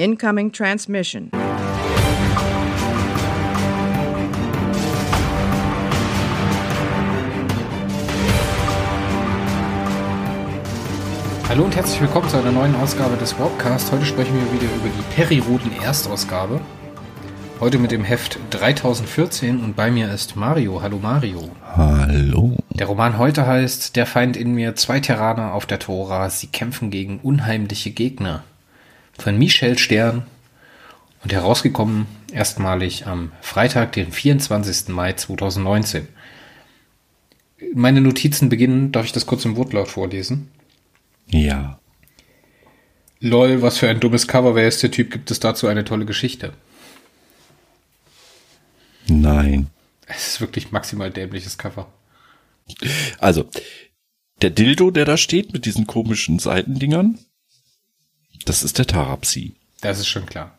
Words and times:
Incoming 0.00 0.50
transmission. 0.50 1.30
Hallo 11.50 11.64
und 11.64 11.76
herzlich 11.76 12.00
willkommen 12.00 12.30
zu 12.30 12.38
einer 12.38 12.50
neuen 12.50 12.74
Ausgabe 12.76 13.18
des 13.18 13.38
Warpcast. 13.38 13.92
Heute 13.92 14.06
sprechen 14.06 14.32
wir 14.36 14.50
wieder 14.58 14.74
über 14.74 14.88
die 14.88 15.14
Periroden 15.14 15.70
Erstausgabe. 15.82 16.62
Heute 17.60 17.76
mit 17.76 17.90
dem 17.90 18.02
Heft 18.02 18.38
3014 18.48 19.62
und 19.62 19.76
bei 19.76 19.90
mir 19.90 20.10
ist 20.10 20.34
Mario. 20.34 20.80
Hallo 20.80 20.98
Mario. 20.98 21.50
Hallo. 21.76 22.56
Der 22.70 22.86
Roman 22.86 23.18
heute 23.18 23.46
heißt 23.46 23.96
Der 23.96 24.06
Feind 24.06 24.38
in 24.38 24.54
mir, 24.54 24.76
zwei 24.76 25.00
Terraner 25.00 25.52
auf 25.52 25.66
der 25.66 25.78
Tora, 25.78 26.30
sie 26.30 26.46
kämpfen 26.46 26.90
gegen 26.90 27.18
unheimliche 27.18 27.90
Gegner. 27.90 28.44
Von 29.20 29.36
Michel 29.36 29.76
Stern 29.76 30.26
und 31.22 31.30
herausgekommen 31.30 32.06
erstmalig 32.32 33.06
am 33.06 33.32
Freitag, 33.42 33.92
den 33.92 34.12
24. 34.12 34.88
Mai 34.88 35.12
2019. 35.12 36.08
Meine 37.74 38.00
Notizen 38.00 38.48
beginnen, 38.48 38.92
darf 38.92 39.04
ich 39.04 39.12
das 39.12 39.26
kurz 39.26 39.44
im 39.44 39.56
Wortlaut 39.56 39.88
vorlesen? 39.88 40.50
Ja. 41.26 41.78
Lol, 43.20 43.60
was 43.60 43.76
für 43.76 43.90
ein 43.90 44.00
dummes 44.00 44.26
Cover, 44.26 44.54
wer 44.54 44.66
ist 44.66 44.82
der 44.82 44.90
Typ? 44.90 45.10
Gibt 45.10 45.30
es 45.30 45.38
dazu 45.38 45.66
eine 45.66 45.84
tolle 45.84 46.06
Geschichte? 46.06 46.54
Nein. 49.06 49.66
Es 50.06 50.28
ist 50.28 50.40
wirklich 50.40 50.72
maximal 50.72 51.10
dämliches 51.10 51.58
Cover. 51.58 51.92
Also, 53.18 53.50
der 54.40 54.48
Dildo, 54.48 54.90
der 54.90 55.04
da 55.04 55.18
steht 55.18 55.52
mit 55.52 55.66
diesen 55.66 55.86
komischen 55.86 56.38
Seitendingern, 56.38 57.18
das 58.50 58.64
ist 58.64 58.78
der 58.78 58.86
Tarapsi. 58.86 59.52
Das 59.80 60.00
ist 60.00 60.08
schon 60.08 60.26
klar. 60.26 60.58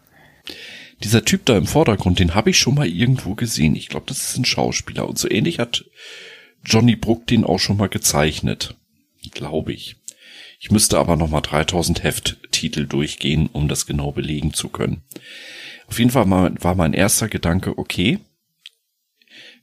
Dieser 1.03 1.25
Typ 1.25 1.45
da 1.45 1.57
im 1.57 1.67
Vordergrund, 1.67 2.19
den 2.19 2.35
habe 2.35 2.51
ich 2.51 2.57
schon 2.57 2.75
mal 2.75 2.87
irgendwo 2.87 3.35
gesehen. 3.35 3.75
Ich 3.75 3.89
glaube, 3.89 4.05
das 4.07 4.29
ist 4.29 4.37
ein 4.37 4.45
Schauspieler. 4.45 5.09
Und 5.09 5.19
so 5.19 5.29
ähnlich 5.29 5.59
hat 5.59 5.83
Johnny 6.63 6.95
Brook 6.95 7.27
den 7.27 7.43
auch 7.43 7.59
schon 7.59 7.75
mal 7.75 7.89
gezeichnet. 7.89 8.75
Glaube 9.31 9.73
ich. 9.73 9.97
Ich 10.61 10.71
müsste 10.71 10.99
aber 10.99 11.17
noch 11.17 11.29
mal 11.29 11.41
3000 11.41 12.01
Hefttitel 12.01 12.85
durchgehen, 12.85 13.49
um 13.51 13.67
das 13.67 13.85
genau 13.85 14.13
belegen 14.13 14.53
zu 14.53 14.69
können. 14.69 15.01
Auf 15.87 15.99
jeden 15.99 16.11
Fall 16.11 16.29
war 16.29 16.75
mein 16.75 16.93
erster 16.93 17.27
Gedanke, 17.27 17.77
okay, 17.77 18.19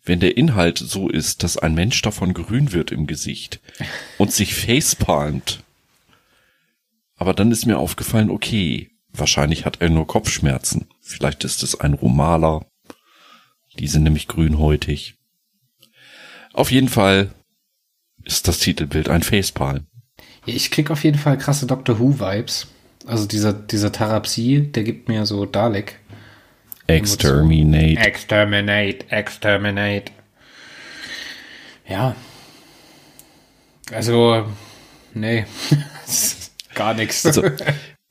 wenn 0.05 0.21
der 0.21 0.37
Inhalt 0.37 0.77
so 0.77 1.09
ist, 1.09 1.45
dass 1.45 1.57
ein 1.57 1.73
Mensch 1.73 2.03
davon 2.03 2.35
grün 2.35 2.75
wird 2.75 2.93
im 2.93 3.07
Gesicht 3.07 3.61
und 4.19 4.33
sich 4.33 4.55
facepalmt. 4.55 5.63
Aber 7.19 7.35
dann 7.35 7.51
ist 7.53 7.67
mir 7.67 7.79
aufgefallen, 7.79 8.31
okay, 8.31 8.91
wahrscheinlich 9.13 9.67
hat 9.67 9.81
er 9.81 9.91
nur 9.91 10.07
Kopfschmerzen. 10.07 10.87
Vielleicht 11.01 11.45
ist 11.45 11.63
es 11.63 11.79
ein 11.79 11.95
Romaler. 11.95 12.65
Die 13.79 13.89
sind 13.89 14.05
nämlich 14.05 14.29
grünhäutig. 14.29 15.17
Auf 16.53 16.71
jeden 16.71 16.89
Fall 16.89 17.35
ist 18.25 18.49
das 18.49 18.59
Titelbild 18.61 19.09
ein 19.09 19.23
Facepalm. 19.23 19.87
Ja, 20.47 20.55
ich 20.55 20.71
krieg 20.71 20.91
auf 20.91 21.05
jeden 21.05 21.19
Fall 21.19 21.37
krasse 21.39 21.67
Doctor 21.67 21.99
Who 21.99 22.21
Vibes. 22.21 22.69
Also 23.07 23.27
dieser, 23.27 23.53
dieser 23.53 23.93
Tarapsi, 23.93 24.71
der 24.73 24.85
gibt 24.85 25.09
mir 25.09 25.27
so 25.27 25.45
Dalek. 25.45 25.99
Exterminate. 26.87 28.01
Exterminate, 28.01 29.11
exterminate. 29.11 30.13
Ja. 31.87 32.15
Also, 33.93 34.47
nee. 35.15 35.45
Gar 36.79 36.95
nichts. 36.95 37.27
Also, 37.27 37.43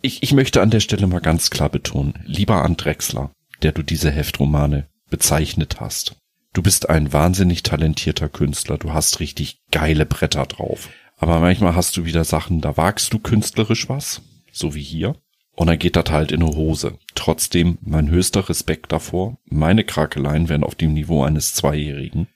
ich, 0.01 0.21
ich 0.21 0.33
möchte 0.33 0.61
an 0.61 0.69
der 0.69 0.81
Stelle 0.81 1.07
mal 1.07 1.21
ganz 1.21 1.49
klar 1.49 1.69
betonen, 1.69 2.13
lieber 2.25 2.63
Andrexler, 2.63 3.31
der 3.61 3.71
du 3.71 3.81
diese 3.81 4.11
Heftromane 4.11 4.87
bezeichnet 5.09 5.79
hast. 5.79 6.17
Du 6.53 6.61
bist 6.61 6.89
ein 6.89 7.13
wahnsinnig 7.13 7.63
talentierter 7.63 8.29
Künstler, 8.29 8.77
du 8.77 8.93
hast 8.93 9.19
richtig 9.19 9.61
geile 9.71 10.05
Bretter 10.05 10.45
drauf. 10.45 10.89
Aber 11.17 11.39
manchmal 11.39 11.75
hast 11.75 11.97
du 11.97 12.05
wieder 12.05 12.23
Sachen, 12.25 12.61
da 12.61 12.77
wagst 12.77 13.13
du 13.13 13.19
künstlerisch 13.19 13.89
was, 13.89 14.21
so 14.51 14.75
wie 14.75 14.83
hier, 14.83 15.15
und 15.55 15.67
dann 15.67 15.79
geht 15.79 15.95
das 15.95 16.11
halt 16.11 16.31
in 16.31 16.43
eine 16.43 16.55
Hose. 16.55 16.99
Trotzdem 17.15 17.79
mein 17.81 18.09
höchster 18.09 18.47
Respekt 18.47 18.91
davor. 18.91 19.37
Meine 19.45 19.83
Krakeleien 19.83 20.49
werden 20.49 20.63
auf 20.63 20.75
dem 20.75 20.93
Niveau 20.93 21.23
eines 21.23 21.55
Zweijährigen. 21.55 22.27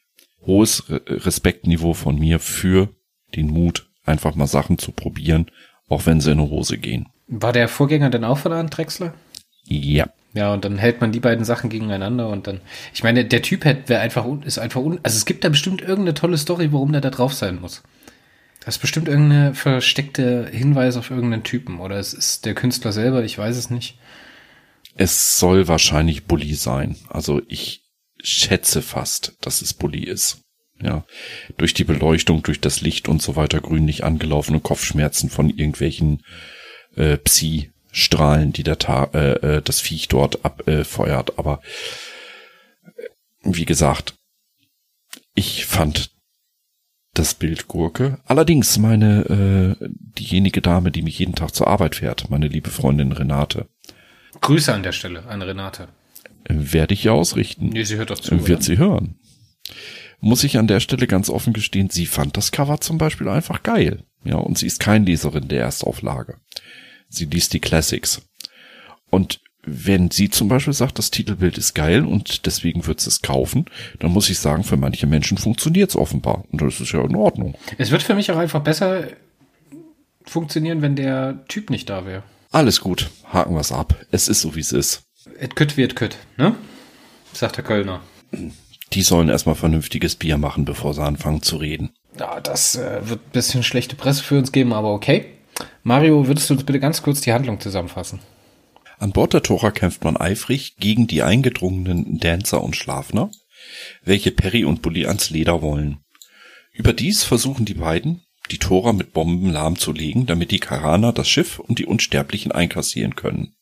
Hohes 0.46 0.86
Respektniveau 0.88 1.94
von 1.94 2.18
mir 2.18 2.40
für 2.40 2.90
den 3.36 3.48
Mut, 3.48 3.92
einfach 4.06 4.34
mal 4.34 4.48
Sachen 4.48 4.80
zu 4.80 4.92
probieren, 4.92 5.52
auch 5.92 6.06
wenn 6.06 6.22
sie 6.22 6.32
in 6.32 6.40
eine 6.40 6.50
Hose 6.50 6.78
gehen. 6.78 7.10
War 7.28 7.52
der 7.52 7.68
Vorgänger 7.68 8.10
denn 8.10 8.24
auch 8.24 8.38
von 8.38 8.54
Arndt 8.54 8.76
Drexler? 8.78 9.14
Ja. 9.66 10.10
Ja, 10.34 10.54
und 10.54 10.64
dann 10.64 10.78
hält 10.78 11.02
man 11.02 11.12
die 11.12 11.20
beiden 11.20 11.44
Sachen 11.44 11.70
gegeneinander 11.70 12.30
und 12.30 12.48
dann, 12.48 12.62
ich 12.94 13.04
meine, 13.04 13.26
der 13.26 13.42
Typ 13.42 13.66
wäre 13.66 14.00
einfach, 14.00 14.26
ist 14.46 14.60
einfach, 14.60 14.82
un, 14.82 15.02
also 15.04 15.18
es 15.18 15.26
gibt 15.26 15.44
da 15.44 15.50
bestimmt 15.50 15.82
irgendeine 15.82 16.14
tolle 16.14 16.38
Story, 16.38 16.72
warum 16.72 16.94
der 16.94 17.02
da 17.02 17.10
drauf 17.10 17.34
sein 17.34 17.60
muss. 17.60 17.84
Das 18.64 18.76
ist 18.76 18.82
bestimmt 18.82 19.10
irgendeine 19.10 19.54
versteckte 19.54 20.48
Hinweis 20.50 20.96
auf 20.96 21.12
irgendeinen 21.12 21.44
Typen 21.44 21.82
oder 21.82 21.98
es 21.98 22.14
ist 22.14 22.46
der 22.46 22.54
Künstler 22.54 22.94
selber, 22.94 23.26
ich 23.26 23.38
weiß 23.38 23.58
es 23.58 23.70
nicht. 23.70 23.98
Es 24.96 25.38
soll 25.40 25.68
wahrscheinlich 25.68 26.26
Bully 26.26 26.54
sein. 26.54 26.96
Also 27.10 27.42
ich 27.50 27.82
schätze 28.22 28.82
fast, 28.82 29.36
dass 29.42 29.62
es 29.62 29.74
Bully 29.74 30.04
ist. 30.04 30.42
Ja, 30.84 31.06
durch 31.58 31.74
die 31.74 31.84
Beleuchtung, 31.84 32.44
durch 32.44 32.60
das 32.60 32.82
Licht 32.82 33.08
und 33.08 33.22
so 33.22 33.36
weiter 33.36 33.62
grünlich 33.62 34.04
angelaufene 34.04 34.60
Kopfschmerzen 34.60 35.30
von 35.30 35.50
irgendwelchen 35.50 36.24
äh, 36.96 37.18
Psi-Strahlen, 37.18 38.52
die 38.52 38.64
der 38.64 38.80
Ta 38.80 39.10
äh, 39.14 39.58
äh, 39.58 39.62
das 39.62 39.80
Viech 39.80 40.08
dort 40.08 40.44
abfeuert. 40.44 41.30
Äh, 41.30 41.34
Aber 41.38 41.62
äh, 42.84 43.10
wie 43.44 43.66
gesagt, 43.66 44.16
ich 45.36 45.66
fand 45.66 46.12
das 47.14 47.34
Bild 47.34 47.68
Gurke. 47.68 48.20
Allerdings 48.26 48.78
meine 48.78 49.78
äh, 49.82 49.90
diejenige 50.18 50.62
Dame, 50.62 50.92
die 50.92 51.02
mich 51.02 51.20
jeden 51.20 51.36
Tag 51.36 51.54
zur 51.54 51.68
Arbeit 51.68 51.96
fährt, 51.96 52.30
meine 52.30 52.48
liebe 52.48 52.70
Freundin 52.70 53.12
Renate. 53.12 53.68
Grüße 54.40 54.74
an 54.74 54.84
der 54.84 54.94
Stelle 54.94 55.26
an 55.26 55.42
Renate. 55.42 55.90
Werde 56.48 56.94
ich 56.94 57.06
ihr 57.06 57.14
ausrichten. 57.14 57.68
Nee, 57.68 57.84
sie 57.84 57.98
hört 57.98 58.10
doch 58.10 58.20
zu. 58.20 58.48
Wird 58.48 58.60
oder? 58.60 58.62
sie 58.62 58.78
hören. 58.78 59.20
Muss 60.22 60.44
ich 60.44 60.58
an 60.58 60.68
der 60.68 60.80
Stelle 60.80 61.08
ganz 61.08 61.30
offen 61.30 61.52
gestehen, 61.52 61.90
sie 61.90 62.06
fand 62.06 62.38
das 62.38 62.52
Cover 62.52 62.80
zum 62.80 62.98
Beispiel 62.98 63.28
einfach 63.28 63.64
geil. 63.64 64.04
Ja, 64.24 64.36
und 64.36 64.58
sie 64.58 64.68
ist 64.68 64.80
kein 64.80 65.06
Leserin 65.06 65.48
der 65.48 65.62
Erstauflage. 65.62 66.38
Sie 67.10 67.26
liest 67.26 67.54
die 67.54 67.60
Classics. 67.60 68.22
Und 69.10 69.42
wenn 69.64 70.10
sie 70.10 70.30
zum 70.30 70.48
Beispiel 70.48 70.74
sagt, 70.74 70.98
das 70.98 71.12
Titelbild 71.12 71.58
ist 71.58 71.74
geil 71.74 72.06
und 72.06 72.46
deswegen 72.46 72.88
wird 72.88 73.00
sie 73.00 73.10
es 73.10 73.22
kaufen, 73.22 73.66
dann 74.00 74.12
muss 74.12 74.30
ich 74.30 74.40
sagen, 74.40 74.64
für 74.64 74.78
manche 74.78 75.08
Menschen 75.08 75.38
funktioniert 75.38 75.90
es 75.90 75.96
offenbar. 75.96 76.46
Und 76.52 76.62
das 76.62 76.80
ist 76.80 76.92
ja 76.92 77.04
in 77.04 77.16
Ordnung. 77.16 77.56
Es 77.78 77.92
wird 77.92 78.04
für 78.04 78.16
mich 78.16 78.32
auch 78.32 78.38
einfach 78.38 78.62
besser 78.62 79.08
funktionieren, 80.26 80.82
wenn 80.82 80.96
der 80.96 81.46
Typ 81.48 81.70
nicht 81.70 81.90
da 81.90 82.06
wäre. 82.06 82.24
Alles 82.52 82.82
gut, 82.82 83.10
haken 83.26 83.56
wir's 83.56 83.72
ab. 83.72 83.96
Es 84.12 84.28
ist 84.28 84.42
so, 84.42 84.56
wie 84.56 84.60
es 84.60 84.72
ist. 84.72 85.04
Et 85.40 85.56
kütt 85.56 85.78
wird 85.78 85.96
kütt, 85.96 86.18
ne? 86.38 86.56
Sagt 87.34 87.58
der 87.58 87.64
Kölner. 87.64 88.02
Die 88.94 89.02
sollen 89.04 89.30
erstmal 89.30 89.56
vernünftiges 89.56 90.16
Bier 90.16 90.38
machen, 90.38 90.66
bevor 90.66 90.94
sie 90.94 91.04
anfangen 91.04 91.42
zu 91.42 91.58
reden. 91.58 91.92
Ja, 92.20 92.42
das 92.42 92.76
äh, 92.76 93.08
wird 93.08 93.20
ein 93.20 93.32
bisschen 93.32 93.64
schlechte 93.64 93.96
Presse 93.96 94.24
für 94.24 94.38
uns 94.38 94.52
geben, 94.52 94.74
aber 94.74 94.94
okay. 94.94 95.26
Mario, 95.84 96.28
würdest 96.28 96.50
du 96.50 96.56
uns 96.56 96.64
bitte 96.64 96.80
ganz 96.80 97.02
kurz 97.02 97.22
die 97.22 97.34
Handlung 97.34 97.60
zusammenfassen? 97.60 98.20
An 99.00 99.12
Bord 99.12 99.34
der 99.34 99.44
Tora 99.44 99.72
kämpft 99.72 100.04
man 100.04 100.18
eifrig 100.18 100.76
gegen 100.78 101.08
die 101.08 101.24
eingedrungenen 101.24 102.20
Dancer 102.20 102.62
und 102.62 102.76
Schlafner, 102.76 103.32
welche 104.04 104.32
Perry 104.32 104.64
und 104.64 104.82
Bully 104.82 105.08
ans 105.08 105.30
Leder 105.30 105.62
wollen. 105.62 106.00
Überdies 106.74 107.24
versuchen 107.24 107.66
die 107.66 107.74
beiden, 107.74 108.22
die 108.52 108.60
Tora 108.60 108.94
mit 108.94 109.14
Bomben 109.14 109.52
lahmzulegen, 109.52 110.26
damit 110.26 110.52
die 110.52 110.60
Karaner 110.60 111.14
das 111.14 111.30
Schiff 111.30 111.60
und 111.60 111.80
die 111.80 111.86
Unsterblichen 111.86 112.52
einkassieren 112.52 113.16
können. 113.16 113.56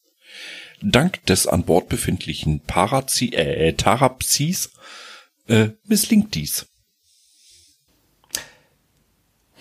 Dank 0.82 1.26
des 1.26 1.48
an 1.48 1.64
Bord 1.64 1.90
befindlichen 1.90 2.62
Parazi 2.62 3.30
äh, 3.34 3.74
Tarapsis 3.74 4.72
äh, 5.50 5.72
misslingt 5.86 6.34
dies. 6.36 6.68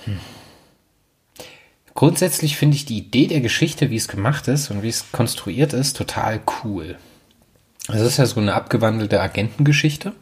Hm. 0.05 0.19
Grundsätzlich 1.95 2.57
finde 2.57 2.77
ich 2.77 2.85
die 2.85 2.99
Idee 2.99 3.27
der 3.27 3.41
Geschichte, 3.41 3.91
wie 3.91 3.97
es 3.97 4.07
gemacht 4.07 4.47
ist 4.47 4.71
und 4.71 4.85
wie 4.85 4.89
es 4.89 5.11
konstruiert 5.11 5.73
ist, 5.73 5.97
total 5.97 6.41
cool. 6.63 6.97
Es 7.89 8.01
ist 8.01 8.19
ja 8.19 8.27
so 8.27 8.39
eine 8.39 8.55
abgewandelte 8.55 9.21
Agentengeschichte 9.21 10.13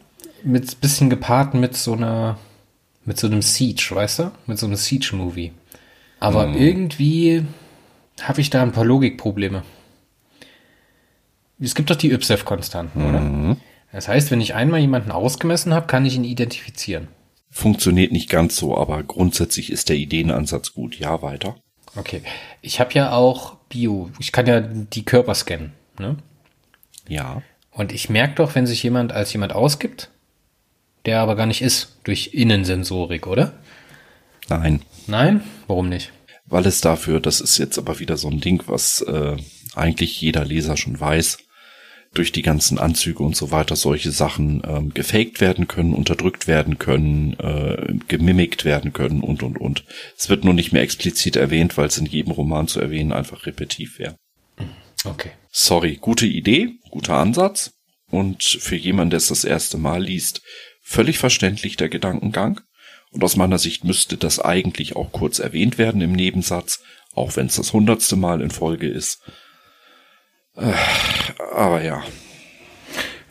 mit 0.43 0.81
bisschen 0.81 1.09
gepaart 1.09 1.53
mit 1.53 1.75
so 1.75 1.93
einer 1.93 2.39
mit 3.05 3.19
so 3.19 3.27
einem 3.27 3.41
Siege, 3.41 3.89
weißt 3.91 4.19
du? 4.19 4.31
Mit 4.47 4.57
so 4.57 4.65
einem 4.65 4.75
Siege-Movie. 4.75 5.53
Aber 6.19 6.47
mhm. 6.47 6.57
irgendwie 6.57 7.45
habe 8.21 8.41
ich 8.41 8.49
da 8.49 8.63
ein 8.63 8.71
paar 8.71 8.83
Logikprobleme. 8.83 9.63
Es 11.59 11.73
gibt 11.73 11.89
doch 11.89 11.95
die 11.95 12.11
YSEF-Konstanten, 12.11 13.01
mhm. 13.01 13.09
oder? 13.09 13.57
Das 13.97 14.07
heißt, 14.07 14.29
wenn 14.29 14.41
ich 14.41 14.53
einmal 14.53 14.79
jemanden 14.79 15.09
ausgemessen 15.09 15.73
habe, 15.73 15.87
kann 15.87 16.05
ich 16.05 16.15
ihn 16.15 16.23
identifizieren. 16.23 17.07
Funktioniert 17.49 18.11
nicht 18.11 18.29
ganz 18.29 18.55
so, 18.55 18.77
aber 18.77 19.01
grundsätzlich 19.01 19.71
ist 19.71 19.89
der 19.89 19.95
Ideenansatz 19.95 20.73
gut. 20.73 20.99
Ja, 20.99 21.23
weiter. 21.23 21.55
Okay. 21.95 22.21
Ich 22.61 22.79
habe 22.79 22.93
ja 22.93 23.13
auch 23.13 23.55
Bio. 23.69 24.11
Ich 24.19 24.31
kann 24.31 24.45
ja 24.45 24.59
die 24.59 25.03
Körper 25.03 25.33
scannen. 25.33 25.71
Ne? 25.97 26.15
Ja. 27.07 27.41
Und 27.71 27.91
ich 27.91 28.07
merke 28.07 28.35
doch, 28.35 28.53
wenn 28.53 28.67
sich 28.67 28.83
jemand 28.83 29.13
als 29.13 29.33
jemand 29.33 29.53
ausgibt, 29.53 30.11
der 31.07 31.21
aber 31.21 31.35
gar 31.35 31.47
nicht 31.47 31.63
ist, 31.63 31.97
durch 32.03 32.35
Innensensorik, 32.35 33.25
oder? 33.25 33.53
Nein. 34.47 34.83
Nein? 35.07 35.41
Warum 35.65 35.89
nicht? 35.89 36.11
Weil 36.45 36.67
es 36.67 36.81
dafür, 36.81 37.19
das 37.19 37.41
ist 37.41 37.57
jetzt 37.57 37.79
aber 37.79 37.97
wieder 37.97 38.17
so 38.17 38.29
ein 38.29 38.41
Ding, 38.41 38.61
was 38.67 39.01
äh, 39.01 39.37
eigentlich 39.73 40.21
jeder 40.21 40.45
Leser 40.45 40.77
schon 40.77 40.99
weiß, 40.99 41.39
durch 42.17 42.31
die 42.31 42.41
ganzen 42.41 42.79
Anzüge 42.79 43.21
und 43.23 43.35
so 43.35 43.51
weiter 43.51 43.75
solche 43.75 44.11
Sachen 44.11 44.61
ähm, 44.65 44.93
gefaked 44.93 45.39
werden 45.39 45.67
können, 45.67 45.93
unterdrückt 45.93 46.47
werden 46.47 46.79
können, 46.79 47.39
äh, 47.39 47.93
gemimikt 48.07 48.65
werden 48.65 48.93
können 48.93 49.21
und 49.21 49.43
und 49.43 49.59
und. 49.59 49.83
Es 50.17 50.29
wird 50.29 50.43
nur 50.43 50.53
nicht 50.53 50.71
mehr 50.71 50.81
explizit 50.81 51.35
erwähnt, 51.35 51.77
weil 51.77 51.87
es 51.87 51.97
in 51.97 52.05
jedem 52.05 52.31
Roman 52.31 52.67
zu 52.67 52.79
erwähnen 52.79 53.11
einfach 53.11 53.45
repetitiv 53.45 53.99
wäre. 53.99 54.15
Okay. 55.05 55.31
Sorry, 55.51 55.97
gute 56.01 56.25
Idee, 56.25 56.79
guter 56.89 57.17
Ansatz 57.17 57.71
und 58.09 58.43
für 58.43 58.75
jemanden, 58.75 59.11
der 59.11 59.17
es 59.17 59.27
das 59.27 59.43
erste 59.43 59.77
Mal 59.77 60.03
liest, 60.03 60.41
völlig 60.81 61.19
verständlich 61.19 61.77
der 61.77 61.89
Gedankengang. 61.89 62.61
Und 63.11 63.23
aus 63.23 63.35
meiner 63.35 63.57
Sicht 63.57 63.83
müsste 63.83 64.17
das 64.17 64.39
eigentlich 64.39 64.95
auch 64.95 65.11
kurz 65.11 65.39
erwähnt 65.39 65.77
werden 65.77 66.01
im 66.01 66.11
Nebensatz, 66.11 66.81
auch 67.13 67.35
wenn 67.35 67.47
es 67.47 67.55
das 67.55 67.73
hundertste 67.73 68.15
Mal 68.15 68.41
in 68.41 68.51
Folge 68.51 68.87
ist. 68.87 69.21
Äh, 70.57 70.73
aber 71.55 71.83
ja. 71.83 72.03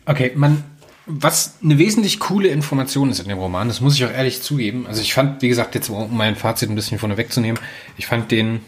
Okay, 0.07 0.33
man, 0.35 0.65
was 1.07 1.59
eine 1.63 1.79
wesentlich 1.79 2.21
coole 2.21 2.49
Information 2.49 3.11
ist 3.11 3.21
in 3.21 3.29
dem 3.29 3.39
Roman, 3.39 3.69
das 3.69 3.81
muss 3.81 3.97
ich 3.97 4.05
auch 4.05 4.11
ehrlich 4.11 4.43
zugeben. 4.43 4.87
Also 4.87 5.03
ich 5.03 5.13
fand, 5.15 5.43
wie 5.43 5.49
gesagt, 5.49 5.75
jetzt 5.75 5.91
um 5.91 6.17
mein 6.17 6.37
Fazit 6.37 6.71
ein 6.71 6.77
bisschen 6.77 6.99
vorne 6.99 7.17
wegzunehmen, 7.17 7.61
ich 7.97 8.07
fand 8.07 8.31
den 8.31 8.61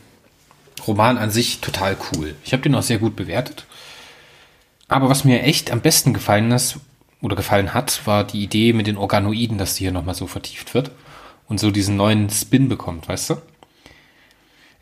Roman 0.87 1.19
an 1.19 1.31
sich 1.31 1.61
total 1.61 1.97
cool. 2.13 2.35
Ich 2.45 2.53
habe 2.53 2.63
den 2.63 2.75
auch 2.75 2.83
sehr 2.83 2.99
gut 2.99 3.17
bewertet. 3.17 3.67
Aber 4.89 5.09
was 5.09 5.25
mir 5.25 5.43
echt 5.43 5.71
am 5.71 5.81
besten 5.81 6.15
gefallen 6.15 6.51
ist 6.51 6.79
oder 7.21 7.37
gefallen 7.37 7.75
hat, 7.75 8.07
war 8.07 8.25
die 8.25 8.43
Idee 8.43 8.73
mit 8.73 8.87
den 8.87 8.97
Organoiden, 8.97 9.59
dass 9.59 9.75
die 9.75 9.85
hier 9.85 9.93
nochmal 9.93 10.15
so 10.15 10.27
vertieft 10.27 10.75
wird 10.75 10.91
und 11.47 11.61
so 11.61 11.71
diesen 11.71 11.97
neuen 11.97 12.31
Spin 12.31 12.69
bekommt, 12.69 13.09
weißt 13.09 13.31
du? 13.31 13.37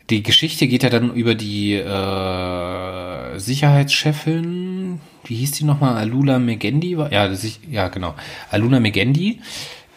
Die 0.09 0.23
Geschichte 0.23 0.67
geht 0.67 0.83
ja 0.83 0.89
dann 0.89 1.13
über 1.13 1.35
die 1.35 1.73
äh, 1.73 3.39
Sicherheitschefin, 3.39 5.01
wie 5.25 5.35
hieß 5.35 5.51
die 5.51 5.65
nochmal? 5.65 5.97
Alula 5.97 6.39
Megendi? 6.39 6.91
Ja, 6.91 7.27
das, 7.27 7.45
ja, 7.69 7.89
genau. 7.89 8.15
Aluna 8.49 8.79
Megendi, 8.79 9.41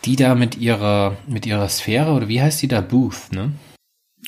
die 0.04 0.16
da 0.16 0.34
mit 0.34 0.58
ihrer, 0.58 1.16
mit 1.28 1.46
ihrer 1.46 1.68
Sphäre, 1.68 2.10
oder 2.10 2.26
wie 2.28 2.42
heißt 2.42 2.60
die 2.60 2.68
da? 2.68 2.80
Booth, 2.80 3.30
ne? 3.30 3.52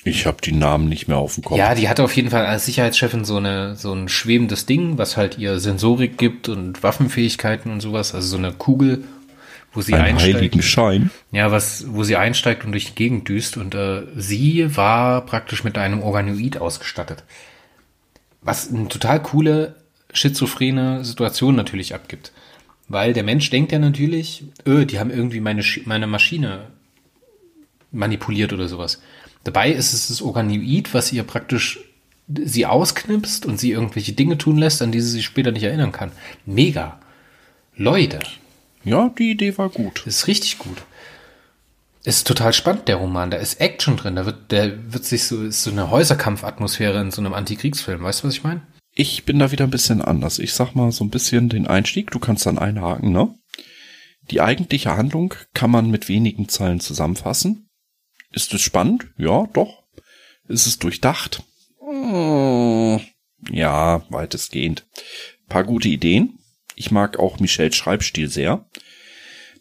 Ich 0.05 0.27
habe 0.27 0.39
die 0.43 0.53
Namen 0.53 0.89
nicht 0.89 1.09
mehr 1.09 1.19
auf 1.19 1.35
dem 1.35 1.45
Kopf. 1.45 1.59
Ja, 1.59 1.75
die 1.75 1.89
hatte 1.89 2.03
auf 2.03 2.15
jeden 2.17 2.31
Fall 2.31 2.47
als 2.47 2.67
Sicherheitschefin 2.67 3.25
so 3.25 3.37
eine 3.37 3.77
so 3.77 3.93
ein 3.93 4.09
schwebendes 4.09 4.67
Ding, 4.67 4.99
was 4.99 5.17
halt 5.17 5.39
ihr 5.39 5.61
Sensorik 5.61 6.19
gibt 6.19 6.49
und 6.49 6.83
Waffenfähigkeiten 6.83 7.71
und 7.71 7.81
sowas, 7.81 8.15
also 8.15 8.29
so 8.29 8.37
eine 8.37 8.53
Kugel, 8.53 9.05
wo 9.73 9.81
sie 9.81 9.95
Ein 9.95 10.03
einsteigt. 10.03 10.37
heiligen 10.37 10.63
Schein. 10.63 11.11
Ja, 11.31 11.51
was 11.51 11.87
wo 11.89 12.05
sie 12.05 12.17
einsteigt 12.17 12.65
und 12.65 12.73
durch 12.73 12.87
die 12.87 12.95
Gegend 12.95 13.29
düst 13.29 13.57
und 13.57 13.75
äh, 13.75 14.03
sie 14.17 14.77
war 14.77 15.25
praktisch 15.25 15.65
mit 15.65 15.79
einem 15.79 16.03
Organoid 16.03 16.59
ausgestattet. 16.59 17.25
Was 18.43 18.71
eine 18.71 18.89
total 18.89 19.23
coole 19.23 19.77
schizophrene 20.13 21.05
Situation 21.05 21.55
natürlich 21.55 21.95
abgibt. 21.95 22.33
Weil 22.89 23.13
der 23.15 23.23
Mensch 23.23 23.49
denkt 23.49 23.73
ja 23.73 23.79
natürlich, 23.79 24.45
öh, 24.67 24.85
die 24.85 24.99
haben 24.99 25.11
irgendwie 25.11 25.41
meine, 25.41 25.63
meine 25.87 26.07
Maschine 26.07 26.67
manipuliert 27.91 28.53
oder 28.53 28.69
sowas. 28.69 29.01
Dabei 29.45 29.71
ist 29.71 29.93
es 29.93 30.09
das 30.09 30.21
Organoid, 30.21 30.93
was 30.93 31.13
ihr 31.13 31.23
praktisch 31.23 31.81
sie 32.29 32.67
ausknipst 32.67 33.47
und 33.47 33.59
sie 33.59 33.73
irgendwelche 33.73 34.13
Dinge 34.13 34.39
tun 34.39 34.57
lässt, 34.59 34.83
an 34.83 34.93
die 34.93 35.01
sie 35.01 35.11
sich 35.11 35.25
später 35.25 35.53
nicht 35.53 35.65
erinnern 35.65 35.93
kann. 35.93 36.13
Mega. 36.47 37.01
Leute, 37.77 38.21
Ja, 38.85 39.09
die 39.17 39.31
Idee 39.31 39.57
war 39.59 39.69
gut. 39.69 40.07
ist 40.07 40.27
richtig 40.27 40.59
gut. 40.59 40.79
Ist 42.05 42.27
total 42.27 42.53
spannend, 42.53 42.89
der 42.89 42.97
Roman. 42.97 43.31
Da 43.31 43.37
ist 43.37 43.61
Action 43.61 43.97
drin. 43.97 44.17
Da 44.17 44.27
wird, 44.27 44.51
der 44.51 44.93
wird 44.93 45.05
sich 45.05 45.25
so, 45.25 45.45
ist 45.45 45.63
so 45.63 45.71
eine 45.71 45.91
Häuserkampfatmosphäre 45.91 47.01
in 47.01 47.13
so 47.13 47.21
einem 47.23 47.33
Antikriegsfilm. 47.33 48.03
Weißt 48.03 48.23
du, 48.23 48.27
was 48.29 48.35
ich 48.35 48.43
meine? 48.43 48.63
Ich 48.95 49.25
bin 49.25 49.39
da 49.39 49.53
wieder 49.53 49.65
ein 49.65 49.71
bisschen 49.71 50.03
anders. 50.03 50.39
Ich 50.41 50.53
sag 50.53 50.75
mal 50.75 50.91
so 50.91 51.05
ein 51.05 51.11
bisschen 51.11 51.49
den 51.49 51.67
Einstieg. 51.69 52.11
Du 52.11 52.19
kannst 52.19 52.45
dann 52.45 52.59
einhaken, 52.59 53.13
ne? 53.13 53.35
Die 54.31 54.41
eigentliche 54.41 54.97
Handlung 54.97 55.35
kann 55.55 55.71
man 55.71 55.91
mit 55.91 56.09
wenigen 56.09 56.49
Zeilen 56.49 56.81
zusammenfassen. 56.81 57.69
Ist 58.33 58.53
es 58.53 58.63
spannend? 58.63 59.07
Ja, 59.17 59.47
doch. 59.53 59.85
Ist 60.49 60.67
es 60.67 60.79
durchdacht? 60.81 61.43
Hm, 61.81 63.01
Ja, 63.51 64.03
weitestgehend. 64.11 64.87
Paar 65.49 65.65
gute 65.65 65.89
Ideen. 65.89 66.39
Ich 66.77 66.91
mag 66.91 67.19
auch 67.19 67.41
Michels 67.41 67.77
Schreibstil 67.77 68.29
sehr. 68.29 68.65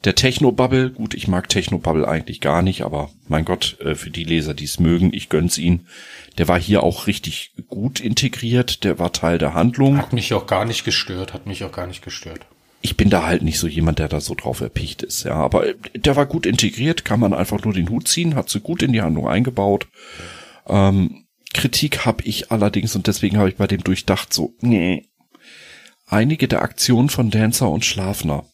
Der 0.04 0.16
Technobubble, 0.16 0.90
gut, 0.90 1.14
ich 1.14 1.28
mag 1.28 1.48
Technobubble 1.48 2.08
eigentlich 2.08 2.42
gar 2.42 2.64
nicht, 2.64 2.82
aber 2.82 3.12
mein 3.28 3.46
Gott, 3.46 3.78
äh, 3.82 3.94
für 3.94 4.10
die 4.10 4.24
Leser, 4.24 4.56
die 4.56 4.64
es 4.64 4.80
mögen, 4.80 5.14
ich 5.14 5.30
gönn's 5.30 5.60
ihnen. 5.60 5.88
Der 6.40 6.48
war 6.48 6.60
hier 6.60 6.82
auch 6.82 7.06
richtig 7.06 7.54
gut 7.68 8.00
integriert, 8.00 8.84
der 8.84 8.98
war 8.98 9.14
Teil 9.14 9.38
der 9.38 9.54
Handlung. 9.54 9.98
Hat 9.98 10.14
mich 10.14 10.34
auch 10.34 10.48
gar 10.48 10.66
nicht 10.66 10.86
gestört. 10.86 11.34
Hat 11.34 11.46
mich 11.46 11.64
auch 11.64 11.72
gar 11.72 11.86
nicht 11.86 12.04
gestört. 12.04 12.40
Ich 12.82 12.98
bin 12.98 13.12
da 13.12 13.28
halt 13.28 13.44
nicht 13.44 13.60
so 13.60 13.68
jemand, 13.68 14.00
der 14.00 14.08
da 14.08 14.22
so 14.22 14.34
drauf 14.34 14.62
erpicht 14.62 15.04
ist, 15.04 15.24
ja, 15.24 15.36
aber 15.36 15.68
äh, 15.68 15.76
der 15.94 16.16
war 16.16 16.26
gut 16.26 16.48
integriert, 16.48 17.06
kann 17.06 17.20
man 17.20 17.36
einfach 17.36 17.64
nur 17.64 17.74
den 17.74 17.90
Hut 17.90 18.08
ziehen, 18.08 18.34
hat 18.34 18.50
sie 18.50 18.60
gut 18.60 18.82
in 18.82 18.94
die 18.94 19.04
Handlung 19.04 19.28
eingebaut. 19.28 19.88
Ähm, 20.68 21.26
Kritik 21.54 22.06
habe 22.06 22.24
ich 22.24 22.52
allerdings 22.52 22.96
und 22.96 23.06
deswegen 23.06 23.38
habe 23.38 23.50
ich 23.50 23.58
bei 23.58 23.68
dem 23.68 23.84
durchdacht 23.84 24.34
so, 24.34 24.56
nee. 24.62 25.11
Einige 26.12 26.50
der 26.50 26.62
Aktionen 26.62 27.08
von 27.08 27.32
Dancer 27.32 27.70
und 27.70 27.86
Schlafner. 27.86 28.46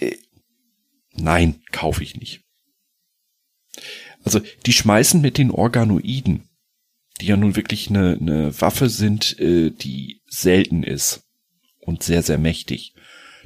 Äh, 0.00 0.16
Nein, 1.12 1.62
kaufe 1.70 2.02
ich 2.02 2.16
nicht. 2.16 2.40
Also, 4.24 4.40
die 4.66 4.72
schmeißen 4.72 5.20
mit 5.20 5.38
den 5.38 5.52
Organoiden, 5.52 6.48
die 7.20 7.26
ja 7.26 7.36
nun 7.36 7.54
wirklich 7.54 7.88
eine, 7.88 8.18
eine 8.20 8.60
Waffe 8.60 8.88
sind, 8.88 9.38
äh, 9.38 9.70
die 9.70 10.20
selten 10.26 10.82
ist 10.82 11.22
und 11.78 12.02
sehr, 12.02 12.24
sehr 12.24 12.38
mächtig. 12.38 12.94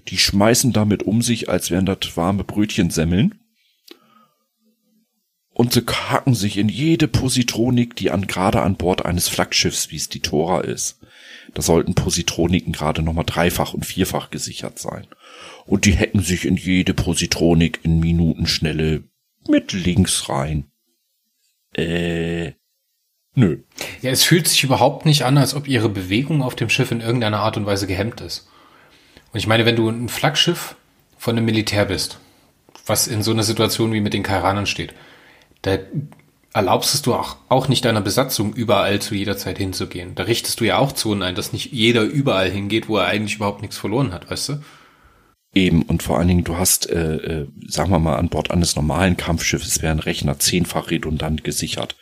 Die 0.09 0.17
schmeißen 0.17 0.73
damit 0.73 1.03
um 1.03 1.21
sich, 1.21 1.51
als 1.51 1.71
wären 1.71 1.85
das 1.85 2.17
warme 2.17 2.45
Brötchensemmeln. 2.45 3.39
Und 5.51 5.75
sie 5.75 5.85
hacken 5.87 6.35
sich 6.35 6.57
in 6.57 6.71
jede 6.71 7.09
Positronik, 7.09 7.95
die 7.95 8.11
an, 8.11 8.27
gerade 8.27 8.63
an 8.63 8.77
Bord 8.77 9.05
eines 9.05 9.29
Flaggschiffs, 9.29 9.91
wie 9.91 9.97
es 9.97 10.09
die 10.09 10.21
Tora 10.21 10.63
ist. 10.63 10.99
Da 11.55 11.63
sollten 11.63 11.95
Positroniken 11.95 12.73
gerade 12.73 13.03
nochmal 13.03 13.25
dreifach 13.27 13.75
und 13.75 13.85
vierfach 13.85 14.31
gesichert 14.31 14.79
sein. 14.79 15.07
Und 15.67 15.85
die 15.85 15.97
hacken 15.97 16.23
sich 16.23 16.47
in 16.47 16.57
jede 16.57 16.95
Positronik 16.95 17.81
in 17.83 18.01
Minutenschnelle 18.01 19.05
mit 19.49 19.73
links 19.73 20.29
rein. 20.29 20.71
Äh, 21.75 22.53
nö. 23.35 23.59
Ja, 24.03 24.11
es 24.11 24.25
fühlt 24.25 24.49
sich 24.49 24.65
überhaupt 24.65 25.07
nicht 25.07 25.25
an, 25.25 25.39
als 25.39 25.55
ob 25.55 25.69
ihre 25.69 25.89
Bewegung 25.89 26.43
auf 26.43 26.55
dem 26.55 26.69
Schiff 26.69 26.91
in 26.91 27.01
irgendeiner 27.01 27.41
Art 27.41 27.57
und 27.57 27.67
Weise 27.67 27.87
gehemmt 27.87 28.21
ist. 28.21 28.49
Und 29.33 29.39
ich 29.39 29.47
meine, 29.47 29.65
wenn 29.65 29.77
du 29.77 29.89
ein 29.89 30.09
Flaggschiff 30.09 30.77
von 31.17 31.37
einem 31.37 31.47
Militär 31.47 31.87
bist, 31.87 32.19
was 32.87 33.07
in 33.07 33.23
so 33.23 33.31
einer 33.31 33.43
Situation 33.43 33.93
wie 33.93 34.01
mit 34.01 34.15
den 34.15 34.23
Kairanern 34.23 34.67
steht, 34.67 34.95
da 35.63 35.79
erlaubst 36.55 36.95
es 36.95 37.03
du 37.03 37.15
auch, 37.15 37.37
auch 37.49 37.69
nicht 37.69 37.85
deiner 37.85 38.01
Besatzung 38.01 38.53
überall 38.55 39.01
zu 39.01 39.15
jeder 39.15 39.37
Zeit 39.37 39.59
hinzugehen. 39.59 40.15
Da 40.15 40.25
richtest 40.25 40.61
du 40.61 40.65
ja 40.65 40.79
auch 40.79 40.93
Zonen 40.93 41.23
ein, 41.23 41.35
dass 41.35 41.53
nicht 41.53 41.73
jeder 41.73 42.03
überall 42.03 42.51
hingeht, 42.51 42.89
wo 42.89 42.99
er 42.99 43.07
eigentlich 43.07 43.37
überhaupt 43.37 43.63
nichts 43.63 43.79
verloren 43.79 44.13
hat, 44.13 44.31
weißt 44.31 44.51
du? 44.51 44.63
Eben, 45.55 45.83
und 45.83 46.03
vor 46.03 46.19
allen 46.19 46.29
Dingen, 46.29 46.45
du 46.45 46.57
hast, 46.57 46.89
äh, 46.89 47.17
äh, 47.17 47.49
sagen 47.67 47.91
wir 47.91 47.99
mal, 47.99 48.17
an 48.17 48.31
Bord 48.31 48.51
eines 48.51 48.75
normalen 48.75 49.19
Kampfschiffes 49.19 49.83
wäre 49.83 49.93
ein 49.93 49.99
Rechner 49.99 50.39
zehnfach 50.39 50.91
redundant 50.91 51.45
gesichert. 51.45 51.97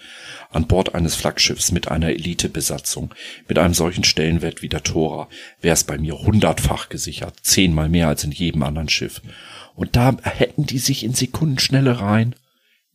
An 0.50 0.66
Bord 0.66 0.94
eines 0.94 1.16
Flaggschiffs 1.16 1.72
mit 1.72 1.88
einer 1.88 2.10
Elitebesatzung, 2.10 3.12
mit 3.48 3.58
einem 3.58 3.74
solchen 3.74 4.04
Stellenwert 4.04 4.62
wie 4.62 4.68
der 4.68 4.82
Tora, 4.82 5.28
wäre 5.60 5.74
es 5.74 5.84
bei 5.84 5.98
mir 5.98 6.18
hundertfach 6.20 6.88
gesichert, 6.88 7.34
zehnmal 7.42 7.88
mehr 7.88 8.08
als 8.08 8.22
in 8.24 8.32
jedem 8.32 8.62
anderen 8.62 8.88
Schiff. 8.88 9.20
Und 9.74 9.96
da 9.96 10.16
hätten 10.22 10.66
die 10.66 10.78
sich 10.78 11.04
in 11.04 11.14
Sekundenschnelle 11.14 12.00
rein. 12.00 12.36